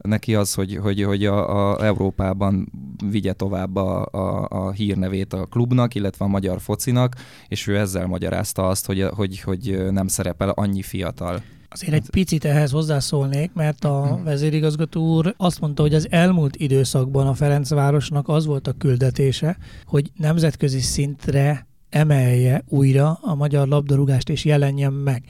neki 0.01 0.35
az, 0.35 0.53
hogy, 0.53 0.75
hogy, 0.81 1.03
hogy 1.03 1.25
a, 1.25 1.71
a 1.71 1.85
Európában 1.85 2.71
vigye 3.09 3.33
tovább 3.33 3.75
a, 3.75 4.05
a, 4.05 4.47
a 4.49 4.71
hírnevét 4.71 5.33
a 5.33 5.45
klubnak, 5.45 5.95
illetve 5.95 6.25
a 6.25 6.27
magyar 6.27 6.61
focinak, 6.61 7.15
és 7.47 7.67
ő 7.67 7.77
ezzel 7.77 8.07
magyarázta 8.07 8.67
azt, 8.67 8.85
hogy, 8.85 9.01
hogy, 9.01 9.39
hogy 9.39 9.85
nem 9.91 10.07
szerepel 10.07 10.49
annyi 10.49 10.81
fiatal. 10.81 11.41
Azért 11.69 11.93
egy 11.93 12.09
picit 12.09 12.45
ehhez 12.45 12.71
hozzászólnék, 12.71 13.53
mert 13.53 13.85
a 13.85 14.07
hmm. 14.07 14.23
vezérigazgató 14.23 15.15
úr 15.15 15.33
azt 15.37 15.59
mondta, 15.59 15.81
hogy 15.81 15.93
az 15.93 16.07
elmúlt 16.09 16.55
időszakban 16.55 17.27
a 17.27 17.33
Ferencvárosnak 17.33 18.27
az 18.27 18.45
volt 18.45 18.67
a 18.67 18.73
küldetése, 18.77 19.57
hogy 19.85 20.11
nemzetközi 20.15 20.79
szintre 20.79 21.67
emelje 21.89 22.63
újra 22.67 23.19
a 23.21 23.35
magyar 23.35 23.67
labdarúgást 23.67 24.29
és 24.29 24.45
jelenjen 24.45 24.93
meg. 24.93 25.23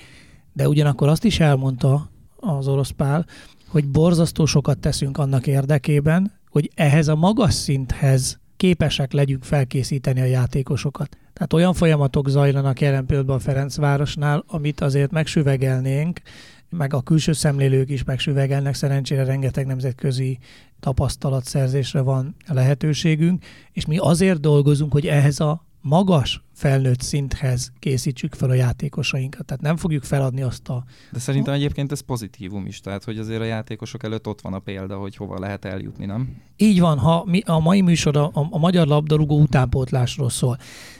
De 0.53 0.67
ugyanakkor 0.67 1.07
azt 1.07 1.23
is 1.23 1.39
elmondta 1.39 2.09
az 2.35 2.67
orosz 2.67 2.89
pál, 2.89 3.25
hogy 3.71 3.87
borzasztó 3.87 4.45
sokat 4.45 4.79
teszünk 4.79 5.17
annak 5.17 5.47
érdekében, 5.47 6.31
hogy 6.49 6.71
ehhez 6.75 7.07
a 7.07 7.15
magas 7.15 7.53
szinthez 7.53 8.39
képesek 8.57 9.11
legyünk 9.11 9.43
felkészíteni 9.43 10.21
a 10.21 10.25
játékosokat. 10.25 11.17
Tehát 11.33 11.53
olyan 11.53 11.73
folyamatok 11.73 12.29
zajlanak 12.29 12.81
jelen 12.81 13.05
pillanatban 13.05 13.35
a 13.35 13.39
Ferencvárosnál, 13.39 14.43
amit 14.47 14.81
azért 14.81 15.11
megsüvegelnénk, 15.11 16.21
meg 16.69 16.93
a 16.93 17.01
külső 17.01 17.33
szemlélők 17.33 17.89
is 17.89 18.03
megsüvegelnek, 18.03 18.73
szerencsére 18.73 19.23
rengeteg 19.23 19.65
nemzetközi 19.65 20.37
tapasztalatszerzésre 20.79 22.01
van 22.01 22.35
lehetőségünk, 22.47 23.45
és 23.71 23.85
mi 23.85 23.97
azért 23.97 24.39
dolgozunk, 24.39 24.91
hogy 24.91 25.07
ehhez 25.07 25.39
a 25.39 25.65
magas 25.81 26.41
felnőtt 26.53 27.01
szinthez 27.01 27.71
készítsük 27.79 28.33
fel 28.33 28.49
a 28.49 28.53
játékosainkat. 28.53 29.45
Tehát 29.45 29.61
nem 29.61 29.77
fogjuk 29.77 30.03
feladni 30.03 30.41
azt 30.41 30.69
a... 30.69 30.83
De 31.11 31.19
szerintem 31.19 31.53
egyébként 31.53 31.91
ez 31.91 31.99
pozitívum 31.99 32.65
is, 32.65 32.79
tehát 32.79 33.03
hogy 33.03 33.17
azért 33.17 33.41
a 33.41 33.45
játékosok 33.45 34.03
előtt 34.03 34.27
ott 34.27 34.41
van 34.41 34.53
a 34.53 34.59
példa, 34.59 34.97
hogy 34.97 35.15
hova 35.15 35.39
lehet 35.39 35.65
eljutni, 35.65 36.05
nem? 36.05 36.41
Így 36.55 36.79
van, 36.79 36.97
ha 36.97 37.23
mi, 37.25 37.41
a 37.45 37.59
mai 37.59 37.81
műsor 37.81 38.17
a, 38.17 38.25
a, 38.33 38.47
a 38.49 38.57
magyar 38.57 38.87
labdarúgó 38.87 39.39
utánpótlásról 39.39 40.29
szól. 40.29 40.57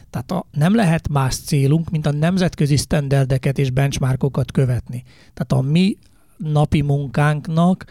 Tehát 0.09 0.31
a, 0.31 0.45
nem 0.51 0.75
lehet 0.75 1.09
más 1.09 1.35
célunk, 1.35 1.89
mint 1.89 2.05
a 2.05 2.11
nemzetközi 2.11 2.75
standardeket 2.75 3.57
és 3.57 3.69
benchmarkokat 3.69 4.51
követni. 4.51 5.03
Tehát 5.33 5.65
a 5.65 5.69
mi 5.71 5.97
napi 6.37 6.81
munkánknak 6.81 7.85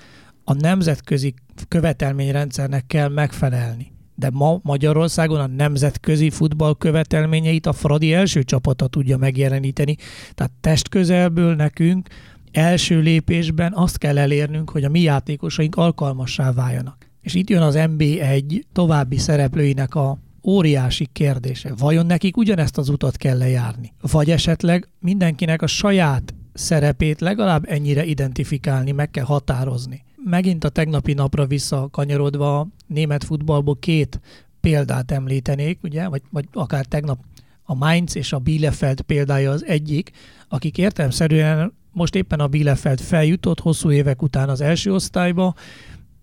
a 0.44 0.54
nemzetközi 0.54 1.34
követelményrendszernek 1.68 2.86
kell 2.86 3.08
megfelelni 3.08 3.92
de 4.20 4.30
ma 4.32 4.60
Magyarországon 4.62 5.40
a 5.40 5.46
nemzetközi 5.46 6.30
futball 6.30 6.74
követelményeit 6.78 7.66
a 7.66 7.72
Fradi 7.72 8.12
első 8.12 8.42
csapata 8.42 8.86
tudja 8.86 9.16
megjeleníteni. 9.16 9.96
Tehát 10.34 10.52
testközelből 10.60 11.54
nekünk 11.54 12.08
első 12.52 13.00
lépésben 13.00 13.72
azt 13.74 13.98
kell 13.98 14.18
elérnünk, 14.18 14.70
hogy 14.70 14.84
a 14.84 14.88
mi 14.88 15.00
játékosaink 15.00 15.76
alkalmassá 15.76 16.52
váljanak. 16.52 17.08
És 17.20 17.34
itt 17.34 17.50
jön 17.50 17.62
az 17.62 17.74
MB1 17.78 18.62
további 18.72 19.18
szereplőinek 19.18 19.94
a 19.94 20.18
óriási 20.42 21.08
kérdése. 21.12 21.72
Vajon 21.78 22.06
nekik 22.06 22.36
ugyanezt 22.36 22.78
az 22.78 22.88
utat 22.88 23.16
kell 23.16 23.38
lejárni? 23.38 23.92
Vagy 24.00 24.30
esetleg 24.30 24.88
mindenkinek 24.98 25.62
a 25.62 25.66
saját 25.66 26.34
szerepét 26.52 27.20
legalább 27.20 27.64
ennyire 27.68 28.04
identifikálni, 28.04 28.92
meg 28.92 29.10
kell 29.10 29.24
határozni. 29.24 30.04
Megint 30.24 30.64
a 30.64 30.68
tegnapi 30.68 31.12
napra 31.12 31.46
visszakanyarodva 31.46 32.68
német 32.86 33.24
futballból 33.24 33.76
két 33.78 34.20
példát 34.60 35.10
említenék, 35.10 35.78
ugye, 35.82 36.08
vagy, 36.08 36.22
vagy 36.30 36.48
akár 36.52 36.84
tegnap 36.84 37.18
a 37.62 37.74
Mainz 37.74 38.16
és 38.16 38.32
a 38.32 38.38
Bielefeld 38.38 39.00
példája 39.00 39.50
az 39.50 39.64
egyik, 39.64 40.10
akik 40.48 40.78
értelmszerűen 40.78 41.72
most 41.92 42.14
éppen 42.14 42.40
a 42.40 42.46
Bielefeld 42.46 43.00
feljutott 43.00 43.60
hosszú 43.60 43.90
évek 43.90 44.22
után 44.22 44.48
az 44.48 44.60
első 44.60 44.92
osztályba, 44.92 45.54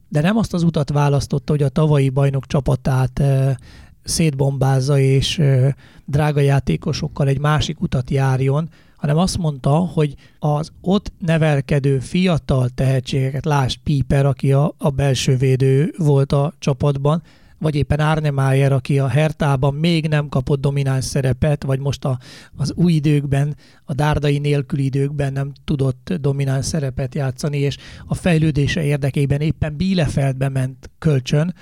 de 0.10 0.22
nem 0.22 0.38
azt 0.38 0.54
az 0.54 0.64
utat 0.64 0.90
választotta, 0.90 1.52
hogy 1.52 1.64
a 1.64 1.70
tavalyi 1.70 2.10
bajnok 2.10 2.46
csapatát 2.46 3.20
e, 3.20 3.60
szétbombázza 4.04 5.00
és 5.00 5.40
e, 5.40 5.76
drága 6.06 6.40
játékosokkal 6.40 7.28
egy 7.28 7.40
másik 7.40 7.82
utat 7.82 8.10
járjon, 8.10 8.70
hanem 8.98 9.18
azt 9.18 9.38
mondta, 9.38 9.76
hogy 9.76 10.16
az 10.40 10.72
ott 10.82 11.12
nevelkedő 11.20 12.00
fiatal 12.00 12.70
tehetségeket, 12.70 13.46
lásd 13.46 13.80
Piper, 13.84 14.26
aki 14.26 14.52
a, 14.52 14.74
a 14.78 14.90
belső 14.90 15.36
védő 15.36 15.94
volt 15.98 16.32
a 16.32 16.54
csapatban, 16.60 17.24
vagy 17.60 17.76
éppen 17.76 18.00
Arne 18.00 18.32
Mayer, 18.32 18.72
aki 18.72 19.00
a 19.00 19.08
Hertában 19.08 19.74
még 19.74 20.08
nem 20.08 20.30
kapott 20.30 20.62
domináns 20.62 21.06
szerepet, 21.06 21.64
vagy 21.64 21.80
most 21.80 22.06
a, 22.06 22.20
az 22.56 22.74
új 22.76 22.94
időkben, 22.94 23.56
a 23.84 23.94
dárdai 23.94 24.38
nélküli 24.38 24.84
időkben 24.84 25.34
nem 25.34 25.52
tudott 25.66 26.14
domináns 26.22 26.66
szerepet 26.66 27.16
játszani, 27.16 27.58
és 27.58 27.78
a 28.06 28.16
fejlődése 28.16 28.84
érdekében 28.84 29.42
éppen 29.42 29.76
Bielefeldbe 29.78 30.50
ment 30.50 30.90
kölcsön, 31.00 31.56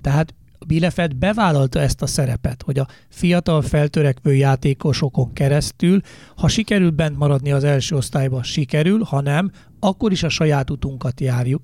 tehát 0.00 0.34
Bielefeld 0.66 1.16
bevállalta 1.16 1.80
ezt 1.80 2.02
a 2.02 2.06
szerepet, 2.06 2.62
hogy 2.62 2.78
a 2.78 2.88
fiatal 3.08 3.62
feltörekvő 3.62 4.34
játékosokon 4.34 5.32
keresztül, 5.32 6.00
ha 6.36 6.48
sikerül 6.48 6.90
bent 6.90 7.18
maradni 7.18 7.52
az 7.52 7.64
első 7.64 7.96
osztályba, 7.96 8.42
sikerül, 8.42 9.02
ha 9.02 9.20
nem, 9.20 9.50
akkor 9.80 10.12
is 10.12 10.22
a 10.22 10.28
saját 10.28 10.70
utunkat 10.70 11.20
járjuk. 11.20 11.62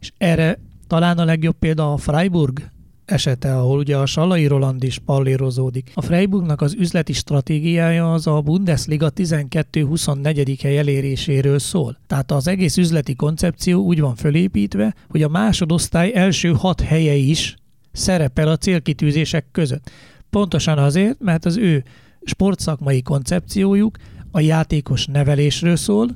És 0.00 0.12
erre 0.18 0.58
talán 0.86 1.18
a 1.18 1.24
legjobb 1.24 1.56
példa 1.58 1.92
a 1.92 1.96
Freiburg 1.96 2.70
esete, 3.10 3.56
ahol 3.56 3.78
ugye 3.78 3.96
a 3.96 4.06
Salai 4.06 4.46
Roland 4.46 4.82
is 4.82 4.98
pallérozódik. 4.98 5.90
A 5.94 6.02
Freiburgnak 6.02 6.60
az 6.60 6.74
üzleti 6.74 7.12
stratégiája 7.12 8.12
az 8.12 8.26
a 8.26 8.40
Bundesliga 8.40 9.12
12-24. 9.16 10.58
hely 10.62 10.78
eléréséről 10.78 11.58
szól. 11.58 11.98
Tehát 12.06 12.30
az 12.32 12.48
egész 12.48 12.76
üzleti 12.76 13.14
koncepció 13.14 13.82
úgy 13.82 14.00
van 14.00 14.14
fölépítve, 14.14 14.94
hogy 15.08 15.22
a 15.22 15.28
másodosztály 15.28 16.12
első 16.14 16.52
hat 16.52 16.80
helye 16.80 17.14
is 17.14 17.56
szerepel 17.92 18.48
a 18.48 18.56
célkitűzések 18.56 19.46
között. 19.52 19.90
Pontosan 20.30 20.78
azért, 20.78 21.20
mert 21.20 21.44
az 21.44 21.56
ő 21.56 21.84
sportszakmai 22.24 23.02
koncepciójuk 23.02 23.96
a 24.30 24.40
játékos 24.40 25.06
nevelésről 25.06 25.76
szól, 25.76 26.08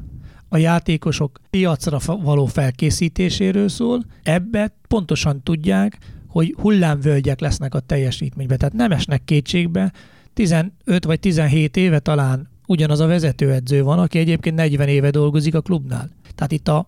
a 0.49 0.57
játékosok 0.57 1.41
piacra 1.51 1.99
való 2.07 2.47
felkészítéséről 2.47 3.69
szól, 3.69 4.05
ebbe 4.23 4.77
pontosan 4.89 5.43
tudják, 5.43 5.99
hogy 6.29 6.55
hullámvölgyek 6.61 7.41
lesznek 7.41 7.75
a 7.75 7.81
teljesítményben. 7.81 8.59
Tehát 8.59 8.75
nem 8.75 8.93
esnek 8.93 9.25
kétségbe, 9.25 9.93
15 10.35 10.73
vagy 11.05 11.21
17 11.21 11.77
éve 11.77 11.99
talán 11.99 12.49
ugyanaz 12.67 13.01
a 13.01 13.07
vezetőedző 13.07 13.83
van, 13.83 13.99
aki 13.99 14.19
egyébként 14.19 14.57
40 14.57 14.89
éve 14.89 15.11
dolgozik 15.11 15.55
a 15.55 15.61
klubnál. 15.61 16.11
Tehát 16.35 16.53
itt 16.53 16.69
az 16.69 16.85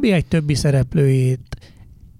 NBA 0.00 0.20
többi 0.28 0.54
szereplőjét 0.54 1.56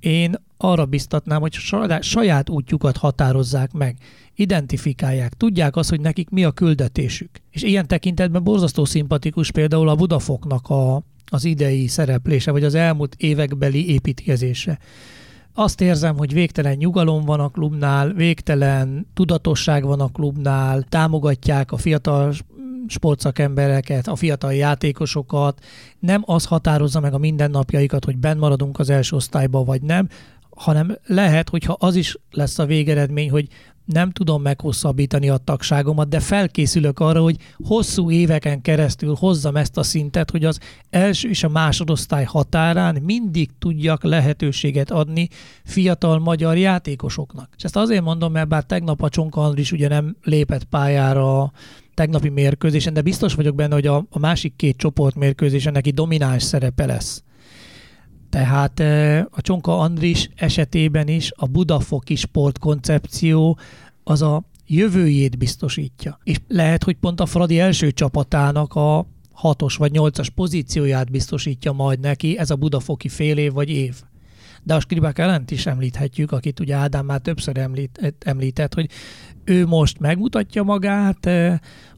én 0.01 0.35
arra 0.63 0.85
biztatnám, 0.85 1.41
hogy 1.41 1.53
saját 2.01 2.51
útjukat 2.51 2.97
határozzák 2.97 3.73
meg, 3.73 3.97
identifikálják, 4.35 5.33
tudják 5.33 5.77
azt, 5.77 5.91
hogy 5.91 6.01
nekik 6.01 6.31
mi 6.31 6.45
a 6.45 6.51
küldetésük. 6.51 7.31
És 7.51 7.63
ilyen 7.63 7.87
tekintetben 7.87 8.43
borzasztó 8.43 8.85
szimpatikus 8.85 9.51
például 9.51 9.89
a 9.89 9.95
Budafoknak 9.95 10.69
a, 10.69 11.03
az 11.27 11.45
idei 11.45 11.87
szereplése, 11.87 12.51
vagy 12.51 12.65
az 12.65 12.75
elmúlt 12.75 13.15
évekbeli 13.19 13.89
építkezése. 13.89 14.79
Azt 15.55 15.81
érzem, 15.81 16.17
hogy 16.17 16.33
végtelen 16.33 16.77
nyugalom 16.77 17.25
van 17.25 17.41
a 17.41 17.49
klubnál, 17.49 18.13
végtelen 18.13 19.07
tudatosság 19.15 19.85
van 19.85 20.01
a 20.01 20.09
klubnál, 20.09 20.83
támogatják 20.83 21.73
a 21.73 21.77
fiatal 21.77 22.35
sportszakembereket, 22.87 24.09
a 24.09 24.17
fiatal 24.17 24.55
játékosokat, 24.55 25.65
nem 25.99 26.23
az 26.27 26.45
határozza 26.45 27.01
meg 27.01 27.15
a 27.15 27.19
mindennapjaikat, 27.19 28.05
hogy 28.05 28.19
benn 28.19 28.39
maradunk 28.39 28.79
az 28.79 28.91
első 28.91 29.17
osztályba, 29.17 29.65
vagy 29.65 29.83
nem, 29.83 30.09
hanem 30.61 30.99
lehet, 31.07 31.49
hogyha 31.49 31.77
az 31.79 31.95
is 31.95 32.17
lesz 32.31 32.59
a 32.59 32.67
végeredmény, 32.67 33.31
hogy 33.31 33.49
nem 33.85 34.11
tudom 34.11 34.43
meghosszabbítani 34.43 35.29
a 35.29 35.37
tagságomat, 35.37 36.09
de 36.09 36.21
felkészülök 36.21 36.99
arra, 36.99 37.23
hogy 37.23 37.37
hosszú 37.57 38.11
éveken 38.11 38.61
keresztül 38.61 39.15
hozzam 39.19 39.57
ezt 39.57 39.77
a 39.77 39.83
szintet, 39.83 40.31
hogy 40.31 40.45
az 40.45 40.61
első 40.91 41.29
és 41.29 41.45
a 41.45 41.49
másodosztály 41.49 42.25
határán 42.25 43.03
mindig 43.03 43.51
tudjak 43.59 44.03
lehetőséget 44.03 44.91
adni 44.91 45.29
fiatal 45.65 46.19
magyar 46.19 46.57
játékosoknak. 46.57 47.49
És 47.57 47.65
ezt 47.65 47.77
azért 47.77 48.05
mondom, 48.05 48.33
mert 48.33 48.49
bár 48.49 48.63
tegnap 48.63 49.03
a 49.03 49.09
Csonka 49.09 49.41
Andris 49.41 49.73
ugye 49.73 49.89
nem 49.89 50.17
lépett 50.23 50.65
pályára 50.65 51.41
a 51.43 51.53
tegnapi 51.95 52.29
mérkőzésen, 52.29 52.93
de 52.93 53.03
biztos 53.03 53.35
vagyok 53.35 53.55
benne, 53.55 53.75
hogy 53.75 53.87
a, 53.87 54.07
másik 54.19 54.57
két 54.57 54.77
csoport 54.77 55.15
mérkőzésen 55.15 55.73
neki 55.73 55.91
domináns 55.91 56.43
szerepe 56.43 56.87
lesz. 56.87 57.23
Tehát 58.31 58.81
a 59.31 59.41
Csonka 59.41 59.79
Andris 59.79 60.29
esetében 60.37 61.09
is 61.09 61.33
a 61.37 61.47
Budafoki 61.47 62.15
sportkoncepció 62.15 63.59
az 64.05 64.23
a 64.23 64.43
jövőjét 64.67 65.39
biztosítja. 65.39 66.19
És 66.25 66.37
lehet, 66.49 66.85
hogy 66.85 66.97
pont 66.97 67.21
a 67.21 67.27
Fradi 67.27 67.59
első 67.59 67.91
csapatának 67.91 68.75
a 68.75 69.07
hatos 69.33 69.77
vagy 69.77 69.93
nyolcas 69.93 70.31
pozícióját 70.31 71.11
biztosítja 71.11 71.73
majd 71.73 72.01
neki 72.01 72.39
ez 72.39 72.51
a 72.51 72.57
Budafoki 72.57 73.09
fél 73.09 73.39
év 73.39 73.53
vagy 73.53 73.71
év. 73.71 74.03
De 74.63 74.75
a 74.75 74.81
Skribák 74.81 75.19
ellent 75.19 75.51
is 75.51 75.67
említhetjük, 75.67 76.33
akit 76.33 76.61
ugye 76.61 76.75
Ádám 76.75 77.07
már 77.07 77.21
többször 77.21 77.59
említ, 77.59 78.15
említett, 78.19 78.75
hogy 78.75 78.91
ő 79.45 79.67
most 79.67 79.99
megmutatja 79.99 80.63
magát, 80.63 81.27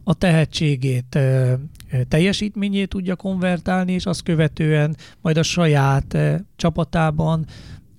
a 0.05 0.15
tehetségét 0.15 1.19
teljesítményét 2.09 2.89
tudja 2.89 3.17
konvertálni, 3.17 3.93
és 3.93 4.07
azt 4.07 4.23
követően 4.23 4.97
majd 5.21 5.37
a 5.37 5.43
saját 5.43 6.19
csapatában 6.57 7.47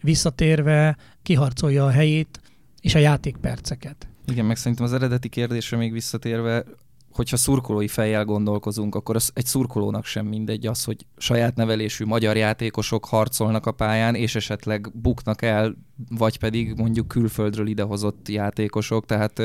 visszatérve 0.01 0.97
kiharcolja 1.21 1.85
a 1.85 1.89
helyét 1.89 2.39
és 2.81 2.95
a 2.95 2.99
játékperceket. 2.99 4.07
Igen, 4.27 4.45
meg 4.45 4.57
szerintem 4.57 4.85
az 4.85 4.93
eredeti 4.93 5.29
kérdésre 5.29 5.77
még 5.77 5.91
visszatérve, 5.91 6.63
hogyha 7.11 7.37
szurkolói 7.37 7.87
fejjel 7.87 8.25
gondolkozunk, 8.25 8.95
akkor 8.95 9.15
az 9.15 9.31
egy 9.33 9.45
szurkolónak 9.45 10.05
sem 10.05 10.25
mindegy 10.25 10.67
az, 10.67 10.83
hogy 10.83 11.05
saját 11.17 11.55
nevelésű 11.55 12.05
magyar 12.05 12.37
játékosok 12.37 13.05
harcolnak 13.05 13.65
a 13.65 13.71
pályán, 13.71 14.15
és 14.15 14.35
esetleg 14.35 14.91
buknak 14.93 15.41
el, 15.41 15.75
vagy 16.09 16.39
pedig 16.39 16.73
mondjuk 16.77 17.07
külföldről 17.07 17.67
idehozott 17.67 18.29
játékosok, 18.29 19.05
tehát 19.05 19.39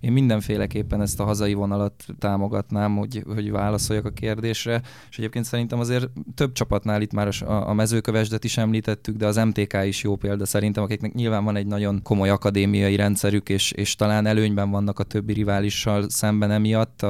én 0.00 0.12
mindenféleképpen 0.12 1.00
ezt 1.00 1.20
a 1.20 1.24
hazai 1.24 1.54
vonalat 1.54 2.04
támogatnám, 2.18 2.96
hogy, 2.96 3.22
hogy 3.34 3.50
válaszoljak 3.50 4.04
a 4.04 4.10
kérdésre, 4.10 4.82
és 5.10 5.18
egyébként 5.18 5.44
szerintem 5.44 5.78
azért 5.78 6.08
több 6.34 6.52
csapatnál 6.52 7.02
itt 7.02 7.12
már 7.12 7.28
a, 7.40 7.68
a 7.68 7.72
mezőkövesdet 7.72 8.44
is 8.44 8.56
említettük, 8.56 9.16
de 9.16 9.26
az 9.26 9.36
MTK 9.36 9.78
is 9.84 10.02
jó 10.02 10.16
példa 10.16 10.46
szerintem, 10.46 10.82
akiknek 10.82 11.12
nyilván 11.12 11.44
van 11.44 11.56
egy 11.56 11.66
nagyon 11.66 12.02
komoly 12.02 12.30
akadémiai 12.30 12.96
rendszerük, 12.96 13.48
és, 13.48 13.72
és 13.72 13.94
talán 13.94 14.26
előnyben 14.26 14.70
vannak 14.70 14.98
a 14.98 15.04
többi 15.04 15.32
riválissal 15.32 16.08
szemben 16.08 16.50
emiatt, 16.50 17.06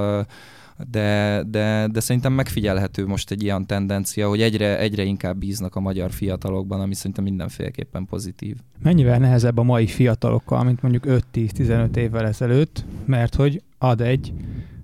de, 0.91 1.43
de, 1.51 1.89
de 1.93 2.01
szerintem 2.01 2.33
megfigyelhető 2.33 3.07
most 3.07 3.31
egy 3.31 3.43
ilyen 3.43 3.67
tendencia, 3.67 4.29
hogy 4.29 4.43
egyre, 4.43 4.79
egyre 4.79 5.03
inkább 5.03 5.37
bíznak 5.37 5.75
a 5.75 5.81
magyar 5.81 6.11
fiatalokban, 6.11 6.81
ami 6.81 6.95
szerintem 6.95 7.25
mindenféleképpen 7.25 8.07
pozitív. 8.07 8.57
Mennyivel 8.83 9.19
nehezebb 9.19 9.59
a 9.59 9.63
mai 9.63 9.87
fiatalokkal, 9.87 10.65
mint 10.65 10.83
mondjuk 10.83 11.05
5-10-15 11.33 11.97
évvel 11.97 12.27
ezelőtt, 12.27 12.85
mert 13.05 13.35
hogy 13.35 13.63
ad 13.79 14.01
egy 14.01 14.33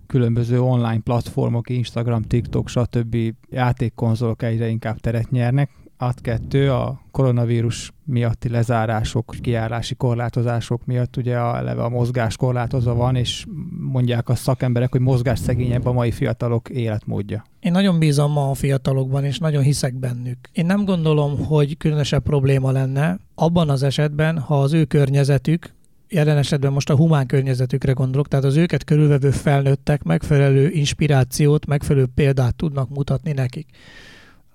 különböző 0.07 0.61
online 0.61 1.01
platformok, 1.01 1.69
Instagram, 1.69 2.23
TikTok, 2.23 2.69
stb. 2.69 3.17
játékkonzolok 3.51 4.43
egyre 4.43 4.69
inkább 4.69 4.99
teret 4.99 5.31
nyernek, 5.31 5.71
ad 6.03 6.21
kettő 6.21 6.73
a 6.73 7.01
koronavírus 7.11 7.93
miatti 8.05 8.49
lezárások, 8.49 9.35
kiárási 9.41 9.95
korlátozások 9.95 10.85
miatt 10.85 11.17
ugye 11.17 11.39
a, 11.39 11.57
eleve 11.57 11.83
a 11.83 11.89
mozgás 11.89 12.37
korlátozva 12.37 12.95
van, 12.95 13.17
és 13.17 13.47
mondják 13.93 14.29
a 14.29 14.35
szakemberek, 14.35 14.93
hogy 14.93 15.01
mozgás 15.01 15.39
szegényebb 15.39 15.87
a 15.87 15.93
mai 15.93 16.11
fiatalok 16.11 16.69
életmódja. 16.69 17.45
Én 17.61 17.73
nagyon 17.73 17.99
bízom 17.99 18.33
ma 18.33 18.51
a 18.51 18.55
fiatalokban, 18.55 19.25
és 19.25 19.39
nagyon 19.39 19.63
hiszek 19.63 19.95
bennük. 19.95 20.39
Én 20.53 20.67
nem 20.67 20.85
gondolom, 20.85 21.47
hogy 21.47 21.77
különösebb 21.77 22.23
probléma 22.23 22.71
lenne 22.71 23.19
abban 23.35 23.71
az 23.71 23.83
esetben, 23.83 24.39
ha 24.39 24.61
az 24.61 24.73
ő 24.73 24.85
környezetük, 24.85 25.75
jelen 26.09 26.37
esetben 26.37 26.73
most 26.73 26.91
a 26.91 26.97
humán 26.97 27.27
környezetükre 27.27 27.93
gondolok, 27.93 28.29
tehát 28.29 28.45
az 28.45 28.57
őket 28.57 28.85
körülvevő 28.85 29.31
felnőttek 29.31 30.03
megfelelő 30.03 30.71
inspirációt, 30.71 31.67
megfelelő 31.67 32.07
példát 32.15 32.55
tudnak 32.55 32.89
mutatni 32.89 33.33
nekik 33.33 33.67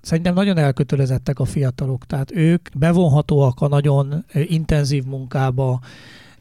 Szerintem 0.06 0.34
nagyon 0.34 0.58
elkötelezettek 0.58 1.40
a 1.40 1.46
fiatalok, 1.46 2.06
tehát 2.06 2.32
ők 2.32 2.70
bevonhatóak 2.78 3.62
a 3.62 3.68
nagyon 3.68 4.26
intenzív 4.34 5.04
munkába, 5.04 5.80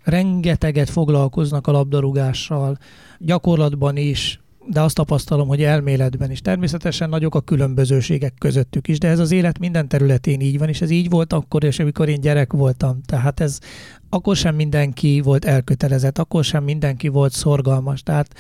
rengeteget 0.03 0.91
foglalkoznak 0.91 1.67
a 1.67 1.73
labdarúgással, 1.73 2.79
gyakorlatban 3.19 3.97
is, 3.97 4.41
de 4.67 4.81
azt 4.81 4.95
tapasztalom, 4.95 5.49
hogy 5.49 5.63
elméletben 5.63 6.31
is. 6.31 6.41
Természetesen 6.41 7.09
nagyok 7.09 7.35
a 7.35 7.41
különbözőségek 7.41 8.35
közöttük 8.39 8.89
is, 8.89 8.99
de 8.99 9.09
ez 9.09 9.19
az 9.19 9.31
élet 9.31 9.59
minden 9.59 9.89
területén 9.89 10.41
így 10.41 10.59
van, 10.59 10.69
és 10.69 10.81
ez 10.81 10.91
így 10.91 11.11
volt 11.11 11.33
akkor, 11.33 11.65
és 11.65 11.79
amikor 11.79 12.09
én 12.09 12.21
gyerek 12.21 12.53
voltam. 12.53 13.01
Tehát 13.07 13.41
ez 13.41 13.59
akkor 14.09 14.37
sem 14.37 14.55
mindenki 14.55 15.21
volt 15.21 15.45
elkötelezett, 15.45 16.19
akkor 16.19 16.45
sem 16.45 16.65
mindenki 16.65 17.09
volt 17.09 17.33
szorgalmas. 17.33 18.03
Tehát 18.03 18.35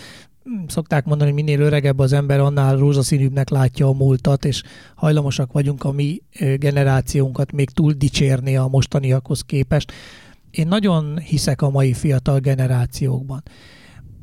szokták 0.67 1.05
mondani, 1.05 1.31
hogy 1.31 1.45
minél 1.45 1.61
öregebb 1.61 1.99
az 1.99 2.13
ember, 2.13 2.41
annál 2.41 2.77
rózsaszínűbbnek 2.77 3.49
látja 3.49 3.89
a 3.89 3.93
múltat, 3.93 4.45
és 4.45 4.63
hajlamosak 4.95 5.53
vagyunk 5.53 5.85
a 5.85 5.93
mi 5.93 6.23
generációnkat 6.57 7.53
még 7.53 7.71
túl 7.71 7.93
dicsérni 7.93 8.57
a 8.57 8.67
mostaniakhoz 8.67 9.41
képest. 9.41 9.93
Én 10.51 10.69
nagyon 10.69 11.19
hiszek 11.19 11.63
a 11.63 11.71
mai 11.71 11.93
fiatal 11.93 12.39
generációkban 12.39 13.43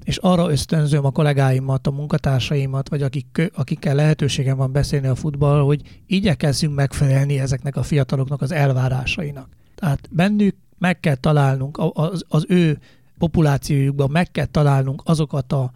és 0.04 0.18
arra 0.18 0.52
ösztönzöm 0.52 1.06
a 1.06 1.12
kollégáimat, 1.12 1.88
a 1.88 1.92
munkatársaimat, 1.92 2.90
vagy 2.90 3.02
akik, 3.02 3.52
akikkel 3.56 3.96
lehetőségem 3.96 4.58
van 4.58 4.72
beszélni 4.72 5.08
a 5.08 5.16
futball, 5.16 5.62
hogy 5.62 6.02
igyekezzünk 6.08 6.76
megfelelni 6.76 7.40
ezeknek 7.40 7.76
a 7.76 7.84
fiataloknak 7.84 8.42
az 8.42 8.52
elvárásainak. 8.52 9.50
Tehát 9.76 10.10
bennük 10.12 10.56
meg 10.78 11.00
kell 11.00 11.16
találnunk, 11.16 11.78
az, 11.94 12.26
az 12.28 12.46
ő 12.48 12.80
populációjukban 13.18 14.12
meg 14.12 14.32
kell 14.32 14.46
találnunk 14.46 15.02
azokat 15.06 15.52
a 15.52 15.72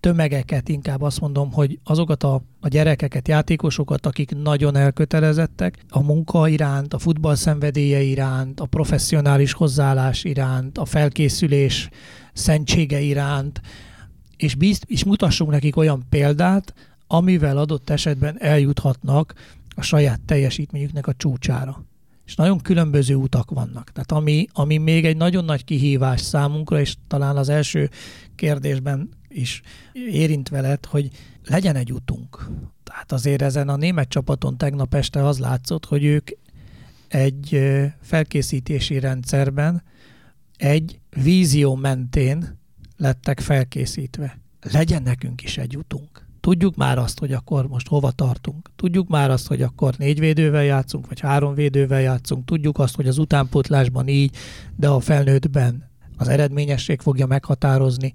tömegeket, 0.00 0.68
inkább 0.68 1.02
azt 1.02 1.20
mondom, 1.20 1.52
hogy 1.52 1.78
azokat 1.84 2.22
a, 2.22 2.42
a 2.60 2.68
gyerekeket, 2.68 3.28
játékosokat, 3.28 4.06
akik 4.06 4.30
nagyon 4.42 4.76
elkötelezettek 4.76 5.84
a 5.88 6.02
munka 6.02 6.48
iránt, 6.48 6.94
a 6.94 6.98
futball 6.98 7.34
szenvedélye 7.34 8.00
iránt, 8.00 8.60
a 8.60 8.66
professzionális 8.66 9.52
hozzáállás 9.52 10.24
iránt, 10.24 10.78
a 10.78 10.84
felkészülés 10.84 11.88
szentsége 12.32 13.00
iránt, 13.00 13.60
és, 14.36 14.54
bízt, 14.54 14.84
és 14.86 15.04
mutassunk 15.04 15.50
nekik 15.50 15.76
olyan 15.76 16.04
példát, 16.08 16.74
amivel 17.06 17.58
adott 17.58 17.90
esetben 17.90 18.36
eljuthatnak 18.40 19.34
a 19.76 19.82
saját 19.82 20.20
teljesítményüknek 20.20 21.06
a 21.06 21.14
csúcsára. 21.16 21.84
És 22.26 22.34
nagyon 22.34 22.58
különböző 22.58 23.14
utak 23.14 23.50
vannak. 23.50 23.90
Tehát 23.92 24.12
ami, 24.12 24.46
ami 24.52 24.76
még 24.76 25.04
egy 25.04 25.16
nagyon 25.16 25.44
nagy 25.44 25.64
kihívás 25.64 26.20
számunkra, 26.20 26.80
és 26.80 26.94
talán 27.06 27.36
az 27.36 27.48
első 27.48 27.90
kérdésben 28.34 29.08
is 29.28 29.62
érint 29.92 30.48
veled, 30.48 30.86
hogy 30.86 31.08
legyen 31.44 31.76
egy 31.76 31.92
utunk. 31.92 32.48
Tehát 32.84 33.12
azért 33.12 33.42
ezen 33.42 33.68
a 33.68 33.76
német 33.76 34.08
csapaton 34.08 34.56
tegnap 34.56 34.94
este 34.94 35.24
az 35.24 35.38
látszott, 35.38 35.84
hogy 35.84 36.04
ők 36.04 36.30
egy 37.08 37.60
felkészítési 38.00 38.98
rendszerben 38.98 39.82
egy 40.56 41.00
vízió 41.22 41.74
mentén 41.74 42.58
lettek 42.96 43.40
felkészítve. 43.40 44.38
Legyen 44.72 45.02
nekünk 45.02 45.42
is 45.42 45.58
egy 45.58 45.76
utunk. 45.76 46.26
Tudjuk 46.40 46.76
már 46.76 46.98
azt, 46.98 47.18
hogy 47.18 47.32
akkor 47.32 47.68
most 47.68 47.88
hova 47.88 48.10
tartunk. 48.10 48.70
Tudjuk 48.76 49.08
már 49.08 49.30
azt, 49.30 49.46
hogy 49.46 49.62
akkor 49.62 49.94
négy 49.98 50.18
védővel 50.18 50.64
játszunk, 50.64 51.08
vagy 51.08 51.20
három 51.20 51.54
védővel 51.54 52.00
játszunk. 52.00 52.44
Tudjuk 52.44 52.78
azt, 52.78 52.94
hogy 52.96 53.08
az 53.08 53.18
utánpótlásban 53.18 54.08
így, 54.08 54.36
de 54.76 54.88
a 54.88 55.00
felnőttben 55.00 55.90
az 56.16 56.28
eredményesség 56.28 57.00
fogja 57.00 57.26
meghatározni. 57.26 58.12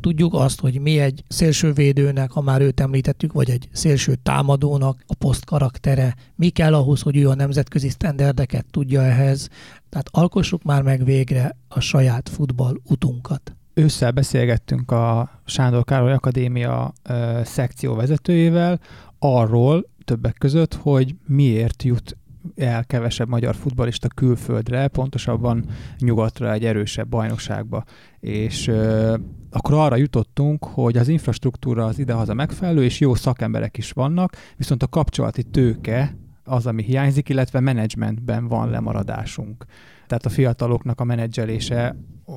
Tudjuk 0.00 0.34
azt, 0.34 0.60
hogy 0.60 0.80
mi 0.80 0.98
egy 0.98 1.24
szélsővédőnek, 1.28 2.30
ha 2.30 2.40
már 2.40 2.60
őt 2.60 2.80
említettük, 2.80 3.32
vagy 3.32 3.50
egy 3.50 3.68
szélső 3.72 4.14
támadónak 4.22 5.04
a 5.06 5.14
poszt 5.14 5.44
karaktere, 5.44 6.14
mi 6.34 6.48
kell 6.48 6.74
ahhoz, 6.74 7.00
hogy 7.00 7.16
ő 7.16 7.28
a 7.28 7.34
nemzetközi 7.34 7.88
sztenderdeket 7.88 8.66
tudja 8.70 9.02
ehhez. 9.02 9.48
Tehát 9.88 10.08
alkossuk 10.10 10.62
már 10.62 10.82
meg 10.82 11.04
végre 11.04 11.56
a 11.68 11.80
saját 11.80 12.28
futball 12.28 12.76
utunkat. 12.84 13.56
Ősszel 13.74 14.10
beszélgettünk 14.10 14.90
a 14.90 15.30
Sándor 15.44 15.84
Károly 15.84 16.12
Akadémia 16.12 16.92
ö, 17.02 17.40
szekció 17.44 17.94
vezetőjével 17.94 18.80
arról 19.18 19.86
többek 20.04 20.34
között, 20.38 20.74
hogy 20.74 21.14
miért 21.26 21.82
jut 21.82 22.16
el 22.54 22.84
kevesebb 22.84 23.28
magyar 23.28 23.54
futbalista 23.54 24.08
külföldre, 24.08 24.88
pontosabban 24.88 25.64
nyugatra 25.98 26.52
egy 26.52 26.64
erősebb 26.64 27.08
bajnokságba. 27.08 27.84
És 28.20 28.66
ö, 28.66 29.16
akkor 29.50 29.74
arra 29.74 29.96
jutottunk, 29.96 30.64
hogy 30.64 30.96
az 30.96 31.08
infrastruktúra 31.08 31.84
az 31.84 31.98
idehaza 31.98 32.34
megfelelő, 32.34 32.84
és 32.84 33.00
jó 33.00 33.14
szakemberek 33.14 33.78
is 33.78 33.90
vannak, 33.90 34.36
viszont 34.56 34.82
a 34.82 34.86
kapcsolati 34.86 35.42
tőke 35.42 36.16
az, 36.46 36.66
ami 36.66 36.82
hiányzik, 36.82 37.28
illetve 37.28 37.60
menedzsmentben 37.60 38.48
van 38.48 38.70
lemaradásunk. 38.70 39.64
Tehát 40.06 40.26
a 40.26 40.28
fiataloknak 40.28 41.00
a 41.00 41.04
menedzselése 41.04 41.96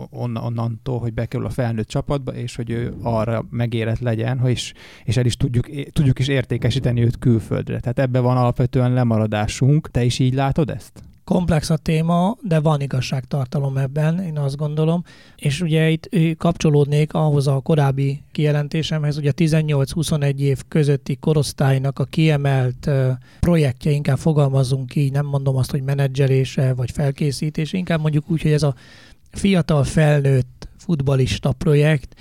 onnantól, 0.10 1.00
hogy 1.00 1.14
bekerül 1.14 1.46
a 1.46 1.50
felnőtt 1.50 1.88
csapatba, 1.88 2.34
és 2.34 2.56
hogy 2.56 2.70
ő 2.70 2.94
arra 3.02 3.46
megérett 3.50 4.00
legyen, 4.00 4.40
hogy 4.40 4.52
is, 4.52 4.74
és 5.04 5.18
el 5.18 5.26
is 5.26 5.38
tudjuk, 5.38 5.70
tudjuk 5.92 6.20
is 6.20 6.28
értékesíteni 6.28 7.02
őt 7.02 7.18
külföldre. 7.18 7.80
Tehát 7.80 8.00
ebben 8.00 8.24
van 8.24 8.38
alapvetően 8.38 8.94
lemaradásunk. 8.94 9.92
Te 9.92 10.04
is 10.04 10.20
így 10.20 10.34
látod 10.34 10.70
ezt? 10.70 11.09
Komplex 11.30 11.70
a 11.70 11.78
téma, 11.78 12.38
de 12.42 12.60
van 12.60 12.82
igazságtartalom 12.82 13.78
ebben, 13.78 14.20
én 14.20 14.38
azt 14.38 14.56
gondolom. 14.56 15.04
És 15.36 15.62
ugye 15.62 15.90
itt 15.90 16.10
kapcsolódnék 16.38 17.14
ahhoz 17.14 17.48
a 17.48 17.60
korábbi 17.60 18.24
kijelentésemhez, 18.32 19.16
hogy 19.16 19.28
a 19.28 19.32
18-21 19.32 20.38
év 20.38 20.62
közötti 20.68 21.16
korosztálynak 21.16 22.00
a 22.00 22.04
kiemelt 22.04 22.90
projektje, 23.40 23.92
inkább 23.92 24.18
fogalmazunk 24.18 24.96
így, 24.96 25.12
nem 25.12 25.26
mondom 25.26 25.56
azt, 25.56 25.72
hogy 25.72 25.82
menedzselése 25.82 26.74
vagy 26.74 26.92
felkészítés, 26.92 27.74
inkább 27.74 28.02
mondjuk 28.02 28.30
úgy, 28.30 28.42
hogy 28.42 28.52
ez 28.52 28.64
a 28.64 28.76
fiatal 29.32 29.84
felnőtt 29.84 30.68
futbalista 30.78 31.52
projekt, 31.52 32.16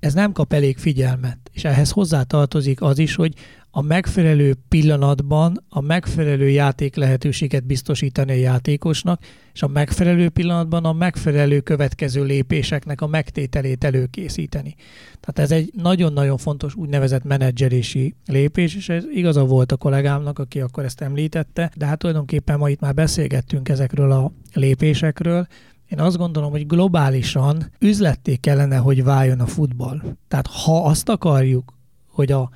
ez 0.00 0.14
nem 0.14 0.32
kap 0.32 0.52
elég 0.52 0.78
figyelmet. 0.78 1.38
És 1.52 1.64
ehhez 1.64 1.90
hozzátartozik 1.90 2.82
az 2.82 2.98
is, 2.98 3.14
hogy 3.14 3.34
a 3.76 3.82
megfelelő 3.82 4.54
pillanatban 4.68 5.64
a 5.68 5.80
megfelelő 5.80 6.48
játék 6.48 6.96
lehetőséget 6.96 7.64
biztosítani 7.64 8.32
a 8.32 8.34
játékosnak, 8.34 9.22
és 9.52 9.62
a 9.62 9.68
megfelelő 9.68 10.28
pillanatban 10.28 10.84
a 10.84 10.92
megfelelő 10.92 11.60
következő 11.60 12.24
lépéseknek 12.24 13.00
a 13.00 13.06
megtételét 13.06 13.84
előkészíteni. 13.84 14.74
Tehát 15.20 15.50
ez 15.50 15.50
egy 15.50 15.70
nagyon-nagyon 15.76 16.36
fontos 16.36 16.74
úgynevezett 16.74 17.24
menedzserési 17.24 18.14
lépés, 18.26 18.74
és 18.76 18.88
ez 18.88 19.04
igaza 19.12 19.44
volt 19.44 19.72
a 19.72 19.76
kollégámnak, 19.76 20.38
aki 20.38 20.60
akkor 20.60 20.84
ezt 20.84 21.00
említette, 21.00 21.72
de 21.76 21.86
hát 21.86 21.98
tulajdonképpen 21.98 22.58
ma 22.58 22.68
itt 22.68 22.80
már 22.80 22.94
beszélgettünk 22.94 23.68
ezekről 23.68 24.12
a 24.12 24.32
lépésekről, 24.52 25.46
én 25.88 26.00
azt 26.00 26.16
gondolom, 26.16 26.50
hogy 26.50 26.66
globálisan 26.66 27.70
üzletté 27.78 28.36
kellene, 28.36 28.76
hogy 28.76 29.04
váljon 29.04 29.40
a 29.40 29.46
futball. 29.46 30.02
Tehát 30.28 30.46
ha 30.46 30.84
azt 30.84 31.08
akarjuk, 31.08 31.74
hogy 32.08 32.32
a 32.32 32.50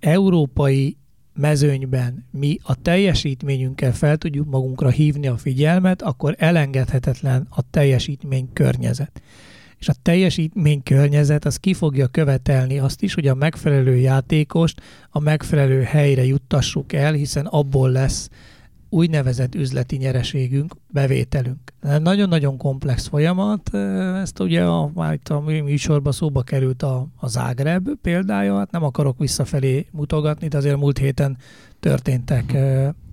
európai 0.00 0.96
mezőnyben 1.34 2.26
mi 2.30 2.58
a 2.62 2.82
teljesítményünkkel 2.82 3.92
fel 3.92 4.16
tudjuk 4.16 4.48
magunkra 4.48 4.88
hívni 4.88 5.26
a 5.26 5.36
figyelmet, 5.36 6.02
akkor 6.02 6.34
elengedhetetlen 6.38 7.46
a 7.50 7.70
teljesítmény 7.70 8.48
környezet. 8.52 9.22
És 9.78 9.88
a 9.88 9.94
teljesítmény 10.02 10.82
környezet 10.82 11.44
az 11.44 11.56
ki 11.56 11.74
fogja 11.74 12.06
követelni 12.06 12.78
azt 12.78 13.02
is, 13.02 13.14
hogy 13.14 13.26
a 13.26 13.34
megfelelő 13.34 13.96
játékost 13.96 14.80
a 15.10 15.18
megfelelő 15.20 15.82
helyre 15.82 16.24
juttassuk 16.24 16.92
el, 16.92 17.12
hiszen 17.12 17.46
abból 17.46 17.90
lesz 17.90 18.28
úgynevezett 18.88 19.54
üzleti 19.54 19.96
nyereségünk, 19.96 20.74
bevételünk. 20.90 21.58
Nagyon-nagyon 21.98 22.56
komplex 22.56 23.06
folyamat, 23.06 23.74
ezt 24.22 24.40
ugye 24.40 24.64
a, 24.64 24.90
már 24.94 25.12
itt 25.12 25.28
a 25.28 25.40
műsorban 25.40 26.12
szóba 26.12 26.42
került 26.42 26.82
a, 26.82 27.06
a 27.16 27.28
Zágreb 27.28 27.88
példája, 28.02 28.56
hát 28.56 28.70
nem 28.70 28.82
akarok 28.82 29.18
visszafelé 29.18 29.86
mutogatni, 29.90 30.48
de 30.48 30.56
azért 30.56 30.76
múlt 30.76 30.98
héten 30.98 31.36
történtek 31.80 32.56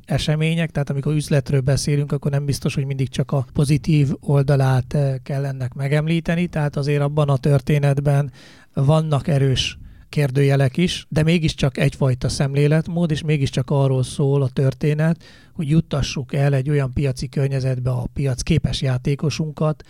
események, 0.06 0.72
tehát 0.72 0.90
amikor 0.90 1.14
üzletről 1.14 1.62
beszélünk, 1.62 2.12
akkor 2.12 2.32
nem 2.32 2.46
biztos, 2.46 2.76
hogy 2.76 2.86
mindig 2.86 3.10
csak 3.10 3.32
a 3.32 3.46
pozitív 3.54 4.10
oldalát 4.20 4.98
kell 5.24 5.46
ennek 5.46 5.74
megemlíteni, 5.74 6.48
tehát 6.48 6.76
azért 6.76 7.02
abban 7.02 7.30
a 7.30 7.38
történetben 7.38 8.32
vannak 8.74 9.28
erős 9.28 9.78
kérdőjelek 10.10 10.78
is, 10.78 11.06
de 11.10 11.24
mégiscsak 11.24 11.78
egyfajta 11.78 12.30
szemléletmód, 12.30 13.12
és 13.12 13.22
mégiscsak 13.22 13.70
arról 13.70 14.04
szól 14.04 14.42
a 14.42 14.50
történet, 14.50 15.24
hogy 15.56 15.70
juttassuk 15.70 16.34
el 16.34 16.54
egy 16.54 16.70
olyan 16.70 16.94
piaci 16.94 17.30
környezetbe 17.30 17.90
a 17.90 18.08
piac 18.14 18.42
képes 18.42 18.82
játékosunkat, 18.82 19.84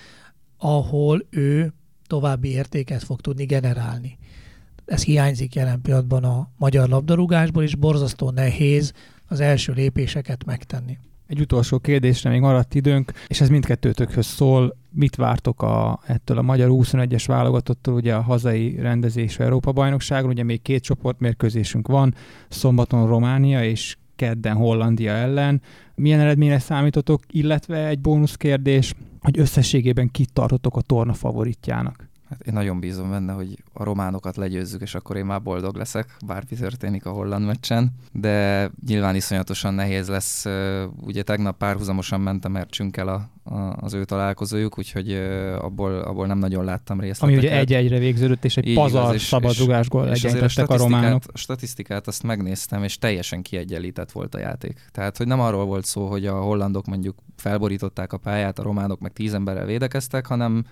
ahol 0.57 1.25
ő 1.29 1.73
további 2.07 2.49
értéket 2.49 3.03
fog 3.03 3.21
tudni 3.21 3.45
generálni. 3.45 4.17
Ez 4.85 5.03
hiányzik 5.03 5.55
jelen 5.55 5.81
pillanatban 5.81 6.23
a 6.23 6.49
magyar 6.57 6.89
labdarúgásból, 6.89 7.63
és 7.63 7.75
borzasztó 7.75 8.29
nehéz 8.29 8.93
az 9.27 9.39
első 9.39 9.73
lépéseket 9.73 10.45
megtenni. 10.45 10.97
Egy 11.27 11.39
utolsó 11.39 11.79
kérdésre 11.79 12.29
még 12.29 12.39
maradt 12.39 12.75
időnk, 12.75 13.11
és 13.27 13.41
ez 13.41 13.49
mindkettőtökhöz 13.49 14.25
szól. 14.25 14.77
Mit 14.89 15.15
vártok 15.15 15.61
a, 15.61 15.99
ettől 16.05 16.37
a 16.37 16.41
magyar 16.41 16.69
21-es 16.71 17.23
válogatottól, 17.27 17.93
ugye 17.93 18.15
a 18.15 18.21
hazai 18.21 18.75
rendezésű 18.75 19.43
Európa 19.43 19.71
bajnokságon, 19.71 20.29
ugye 20.29 20.43
még 20.43 20.61
két 20.61 20.83
csoportmérkőzésünk 20.83 21.87
van, 21.87 22.13
szombaton 22.49 23.07
Románia 23.07 23.63
és 23.63 23.97
kedden 24.15 24.55
Hollandia 24.55 25.11
ellen. 25.11 25.61
Milyen 25.95 26.19
eredményre 26.19 26.59
számítotok, 26.59 27.23
illetve 27.31 27.87
egy 27.87 27.99
bónusz 27.99 28.35
kérdés, 28.35 28.93
hogy 29.19 29.39
összességében 29.39 30.11
kit 30.11 30.33
tartotok 30.33 30.75
a 30.75 30.81
torna 30.81 31.13
favoritjának? 31.13 32.09
Hát 32.37 32.47
én 32.47 32.53
nagyon 32.53 32.79
bízom 32.79 33.09
benne, 33.09 33.33
hogy 33.33 33.63
a 33.73 33.83
románokat 33.83 34.35
legyőzzük, 34.35 34.81
és 34.81 34.95
akkor 34.95 35.15
én 35.15 35.25
már 35.25 35.41
boldog 35.41 35.75
leszek, 35.75 36.15
bármi 36.25 36.55
történik 36.59 37.05
a 37.05 37.09
holland 37.09 37.45
meccsen, 37.45 37.91
de 38.11 38.69
nyilván 38.87 39.15
iszonyatosan 39.15 39.73
nehéz 39.73 40.07
lesz. 40.07 40.45
Ugye 41.01 41.23
tegnap 41.23 41.57
párhuzamosan 41.57 42.21
mentem 42.21 42.55
Ercsünkkel 42.55 43.07
a, 43.07 43.29
a, 43.53 43.77
az 43.81 43.93
ő 43.93 44.03
találkozójuk, 44.03 44.77
úgyhogy 44.77 45.11
abból, 45.59 45.99
abból 45.99 46.27
nem 46.27 46.37
nagyon 46.37 46.63
láttam 46.63 46.99
részleteket. 46.99 47.37
Ami 47.37 47.47
ugye 47.47 47.57
egy-egyre 47.57 47.97
végződött, 47.99 48.45
és 48.45 48.57
egy 48.57 48.67
Így 48.67 48.75
pazar 48.75 49.13
és, 49.13 49.21
szabadrugásgól 49.21 50.09
egyenlítettek 50.09 50.69
a, 50.69 50.73
a 50.73 50.77
románok. 50.77 51.23
A 51.33 51.37
statisztikát 51.37 52.07
azt 52.07 52.23
megnéztem, 52.23 52.83
és 52.83 52.97
teljesen 52.97 53.41
kiegyenlített 53.41 54.11
volt 54.11 54.35
a 54.35 54.39
játék. 54.39 54.89
Tehát, 54.91 55.17
hogy 55.17 55.27
nem 55.27 55.39
arról 55.39 55.65
volt 55.65 55.85
szó, 55.85 56.07
hogy 56.07 56.25
a 56.25 56.41
hollandok 56.41 56.85
mondjuk 56.85 57.15
felborították 57.35 58.13
a 58.13 58.17
pályát, 58.17 58.59
a 58.59 58.63
románok 58.63 58.99
meg 58.99 59.13
tíz 59.13 59.33
emberrel 59.33 59.65
védekeztek, 59.65 60.25
hanem 60.25 60.65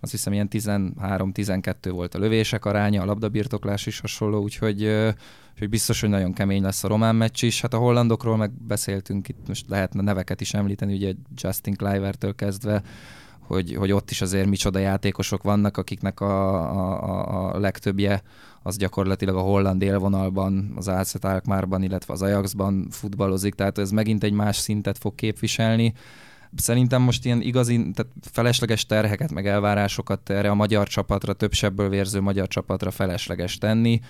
azt 0.00 0.12
hiszem 0.12 0.32
ilyen 0.32 0.48
13-12 0.50 1.74
volt 1.90 2.14
a 2.14 2.18
lövések 2.18 2.64
aránya, 2.64 3.02
a 3.02 3.04
labdabirtoklás 3.04 3.86
is 3.86 4.00
hasonló, 4.00 4.42
úgyhogy, 4.42 4.82
úgyhogy 5.52 5.68
biztos, 5.68 6.00
hogy 6.00 6.10
nagyon 6.10 6.32
kemény 6.32 6.62
lesz 6.62 6.84
a 6.84 6.88
román 6.88 7.16
meccs 7.16 7.42
is. 7.42 7.60
Hát 7.60 7.74
a 7.74 7.78
hollandokról 7.78 8.36
meg 8.36 8.50
beszéltünk, 8.52 9.28
itt 9.28 9.48
most 9.48 9.68
lehetne 9.68 10.02
neveket 10.02 10.40
is 10.40 10.54
említeni, 10.54 10.94
ugye 10.94 11.12
Justin 11.34 11.74
Cliver-től 11.74 12.34
kezdve, 12.34 12.82
hogy, 13.48 13.74
hogy 13.74 13.92
ott 13.92 14.10
is 14.10 14.20
azért 14.20 14.48
micsoda 14.48 14.78
játékosok 14.78 15.42
vannak, 15.42 15.76
akiknek 15.76 16.20
a, 16.20 16.54
a, 17.00 17.54
a 17.54 17.58
legtöbbje 17.58 18.22
az 18.62 18.76
gyakorlatilag 18.76 19.36
a 19.36 19.40
holland 19.40 19.82
élvonalban, 19.82 20.72
az 20.76 20.88
Alcet 20.88 21.24
Alkmaarban, 21.24 21.82
illetve 21.82 22.12
az 22.12 22.22
Ajaxban 22.22 22.86
futballozik, 22.90 23.54
tehát 23.54 23.78
ez 23.78 23.90
megint 23.90 24.24
egy 24.24 24.32
más 24.32 24.56
szintet 24.56 24.98
fog 24.98 25.14
képviselni. 25.14 25.92
Szerintem 26.56 27.02
most 27.02 27.24
ilyen 27.24 27.40
igazi, 27.42 27.76
tehát 27.76 28.12
felesleges 28.20 28.86
terheket, 28.86 29.32
meg 29.32 29.46
elvárásokat 29.46 30.30
erre 30.30 30.50
a 30.50 30.54
magyar 30.54 30.88
csapatra, 30.88 31.32
több 31.32 31.52
sebből 31.52 31.88
vérző 31.88 32.20
magyar 32.20 32.48
csapatra 32.48 32.90
felesleges 32.90 33.58
tenni. 33.58 34.00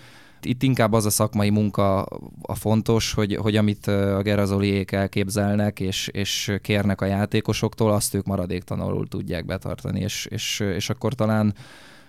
Itt 0.43 0.63
inkább 0.63 0.93
az 0.93 1.07
a 1.07 1.11
szakmai 1.11 1.51
munka 1.51 2.03
a 2.43 2.55
fontos, 2.55 3.13
hogy, 3.13 3.37
hogy 3.37 3.57
amit 3.57 3.87
a 3.87 4.23
Gerazoliék 4.23 4.93
elképzelnek, 4.93 5.81
és, 5.81 6.09
és 6.13 6.53
kérnek 6.63 7.01
a 7.01 7.05
játékosoktól, 7.07 7.93
azt 7.93 8.15
ők 8.15 8.27
maradéktalanul 8.27 9.09
tudják 9.09 9.45
betartani, 9.45 10.01
és, 10.01 10.27
és, 10.31 10.61
és 10.61 10.91
akkor 10.91 11.15
talán 11.15 11.55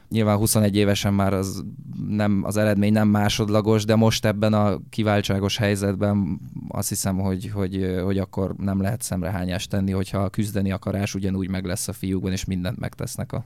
Nyilván 0.10 0.38
21 0.38 0.76
évesen 0.76 1.14
már 1.14 1.34
az, 1.34 1.64
nem, 2.07 2.43
az 2.45 2.57
eredmény 2.57 2.91
nem 2.91 3.07
másodlagos, 3.07 3.86
de 3.86 3.95
most 3.95 4.26
ebben 4.26 4.53
a 4.53 4.80
kiváltságos 4.89 5.57
helyzetben 5.57 6.39
azt 6.68 6.89
hiszem, 6.89 7.18
hogy, 7.18 7.49
hogy, 7.53 7.99
hogy 8.03 8.18
akkor 8.18 8.55
nem 8.55 8.82
lehet 8.82 9.01
szemrehányást 9.01 9.70
tenni, 9.70 9.91
hogyha 9.91 10.18
a 10.18 10.30
küzdeni 10.30 10.72
akarás 10.72 11.16
ugyanúgy 11.16 11.49
meg 11.49 11.66
lesz 11.66 11.88
a 11.88 11.93
fiúkban, 11.93 12.32
és 12.32 12.45
mindent 12.45 12.80
megtesznek 12.80 13.34
a 13.34 13.45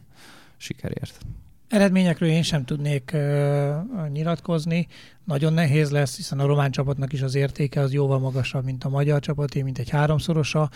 sikerért. 0.57 1.17
Eredményekről 1.67 2.29
én 2.29 2.43
sem 2.43 2.65
tudnék 2.65 3.11
uh, 3.13 4.09
nyilatkozni. 4.09 4.87
Nagyon 5.23 5.53
nehéz 5.53 5.89
lesz, 5.91 6.15
hiszen 6.15 6.39
a 6.39 6.45
román 6.45 6.71
csapatnak 6.71 7.13
is 7.13 7.21
az 7.21 7.35
értéke 7.35 7.79
az 7.79 7.93
jóval 7.93 8.19
magasabb, 8.19 8.63
mint 8.63 8.83
a 8.83 8.89
magyar 8.89 9.19
csapaté, 9.19 9.61
mint 9.61 9.77
egy 9.77 9.89
háromszorosa, 9.89 10.69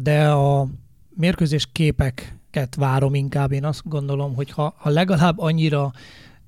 de 0.00 0.30
a 0.30 0.68
mérkőzés 1.14 1.66
képeket 2.52 2.74
várom 2.74 3.14
inkább. 3.14 3.52
Én 3.52 3.64
azt 3.64 3.82
gondolom, 3.84 4.34
hogy 4.34 4.50
ha, 4.50 4.74
ha 4.76 4.90
legalább 4.90 5.38
annyira 5.38 5.92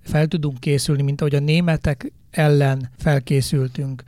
fel 0.02 0.26
tudunk 0.26 0.60
készülni, 0.60 1.02
mint 1.02 1.20
ahogy 1.20 1.34
a 1.34 1.40
németek 1.40 2.12
ellen 2.30 2.90
felkészültünk, 2.98 4.02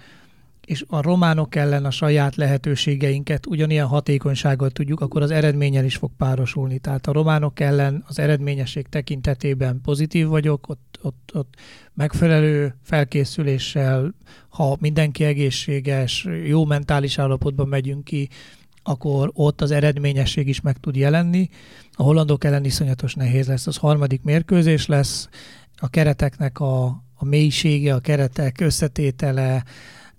és 0.67 0.85
a 0.89 1.03
románok 1.03 1.55
ellen 1.55 1.85
a 1.85 1.91
saját 1.91 2.37
lehetőségeinket 2.37 3.47
ugyanilyen 3.47 3.87
hatékonysággal 3.87 4.71
tudjuk, 4.71 5.01
akkor 5.01 5.23
az 5.23 5.31
eredménnyel 5.31 5.85
is 5.85 5.97
fog 5.97 6.11
párosulni. 6.17 6.79
Tehát 6.79 7.07
a 7.07 7.13
románok 7.13 7.61
ellen 7.61 8.05
az 8.07 8.19
eredményesség 8.19 8.87
tekintetében 8.89 9.81
pozitív 9.81 10.27
vagyok, 10.27 10.69
ott, 10.69 10.99
ott, 11.03 11.31
ott 11.35 11.55
megfelelő 11.95 12.75
felkészüléssel, 12.83 14.15
ha 14.49 14.77
mindenki 14.81 15.25
egészséges, 15.25 16.27
jó 16.47 16.65
mentális 16.65 17.19
állapotban 17.19 17.69
megyünk 17.69 18.05
ki, 18.05 18.29
akkor 18.87 19.31
ott 19.35 19.61
az 19.61 19.71
eredményesség 19.71 20.49
is 20.49 20.61
meg 20.61 20.77
tud 20.77 20.97
jelenni. 20.97 21.49
A 21.93 22.03
hollandok 22.03 22.45
ellen 22.45 22.65
iszonyatos 22.65 23.15
nehéz 23.15 23.47
lesz, 23.47 23.67
az 23.67 23.77
harmadik 23.77 24.23
mérkőzés 24.23 24.87
lesz, 24.87 25.29
a 25.77 25.89
kereteknek 25.89 26.61
a, 26.61 26.85
a 27.15 27.25
mélysége, 27.25 27.95
a 27.95 28.01
keretek 28.01 28.61
összetétele, 28.61 29.65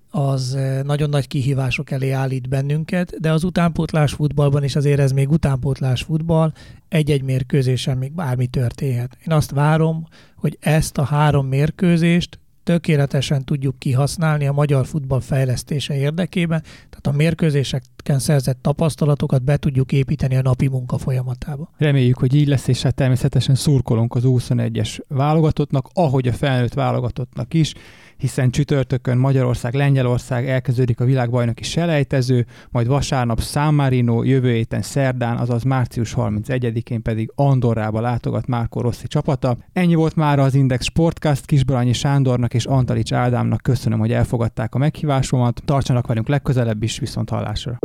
az 0.09 0.55
eh, 0.55 0.84
nagyon 0.84 1.09
nagy 1.09 1.28
kihívások 1.28 1.91
elé 1.91 2.11
állít 2.11 2.49
bennünket, 2.49 3.20
de 3.20 3.32
az 3.32 3.43
utánpótlás 3.43 4.13
futballban 4.13 4.63
is 4.63 4.76
azért 4.76 4.99
ez 4.99 5.11
még 5.11 5.30
utánpótlás 5.30 6.01
futball, 6.01 6.51
egy-egy 6.89 7.24
mérkőzésen 7.24 7.97
még 7.97 8.11
bármi 8.11 8.47
történhet. 8.47 9.18
Én 9.28 9.34
azt 9.34 9.51
várom, 9.51 10.07
hogy 10.36 10.57
ezt 10.59 10.97
a 10.97 11.03
három 11.03 11.47
mérkőzést 11.47 12.39
tökéletesen 12.68 13.43
tudjuk 13.43 13.80
kihasználni 13.80 14.47
a 14.47 14.51
magyar 14.51 14.86
futball 14.86 15.22
fejlesztése 15.22 15.95
érdekében, 15.95 16.61
tehát 16.61 17.07
a 17.07 17.11
mérkőzéseken 17.11 18.20
szerzett 18.20 18.61
tapasztalatokat 18.61 19.43
be 19.43 19.57
tudjuk 19.57 19.91
építeni 19.91 20.36
a 20.36 20.41
napi 20.41 20.68
munka 20.68 20.97
folyamatába. 20.97 21.70
Reméljük, 21.78 22.18
hogy 22.18 22.36
így 22.36 22.47
lesz, 22.47 22.68
és 22.68 22.82
hát 22.82 22.95
természetesen 22.95 23.55
szurkolunk 23.55 24.15
az 24.15 24.24
21-es 24.26 24.99
válogatottnak, 25.07 25.89
ahogy 25.93 26.28
a 26.28 26.34
felnőtt 26.34 26.74
válogatottnak 26.74 27.53
is, 27.53 27.74
hiszen 28.18 28.49
csütörtökön 28.49 29.18
Magyarország, 29.18 29.74
Lengyelország 29.74 30.49
elkezdődik 30.49 30.99
a 30.99 31.05
világbajnoki 31.05 31.63
selejtező, 31.63 32.45
majd 32.70 32.88
vasárnap 32.88 33.41
San 33.41 33.74
Marino, 33.74 34.24
jövő 34.24 34.53
héten 34.53 34.82
szerdán, 34.82 35.38
azaz 35.38 35.63
március 35.63 36.13
31-én 36.18 37.01
pedig 37.01 37.32
Andorrába 37.36 38.01
látogat 38.01 38.47
Márko 38.47 38.82
Rossi 38.82 39.07
csapata. 39.07 39.57
Ennyi 39.74 39.95
volt 39.95 40.15
már 40.15 40.39
az 40.39 40.55
Index 40.55 40.86
Sportcast, 40.86 41.45
Kisbaranyi 41.45 41.93
Sándornak 41.93 42.53
és 42.53 42.65
Antalics 42.65 43.13
Ádámnak 43.13 43.61
köszönöm, 43.61 43.99
hogy 43.99 44.11
elfogadták 44.11 44.76
a 44.76 44.78
meghívásomat. 44.78 45.61
Tartsanak 45.65 46.07
velünk 46.07 46.28
legközelebb 46.28 46.84
is, 46.84 46.99
viszont 46.99 47.30
hallásra. 47.30 47.78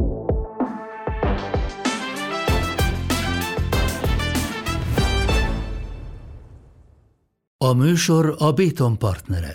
A 7.64 7.72
műsor 7.72 8.34
a 8.38 8.52
Béton 8.52 8.98
partnere. 8.98 9.54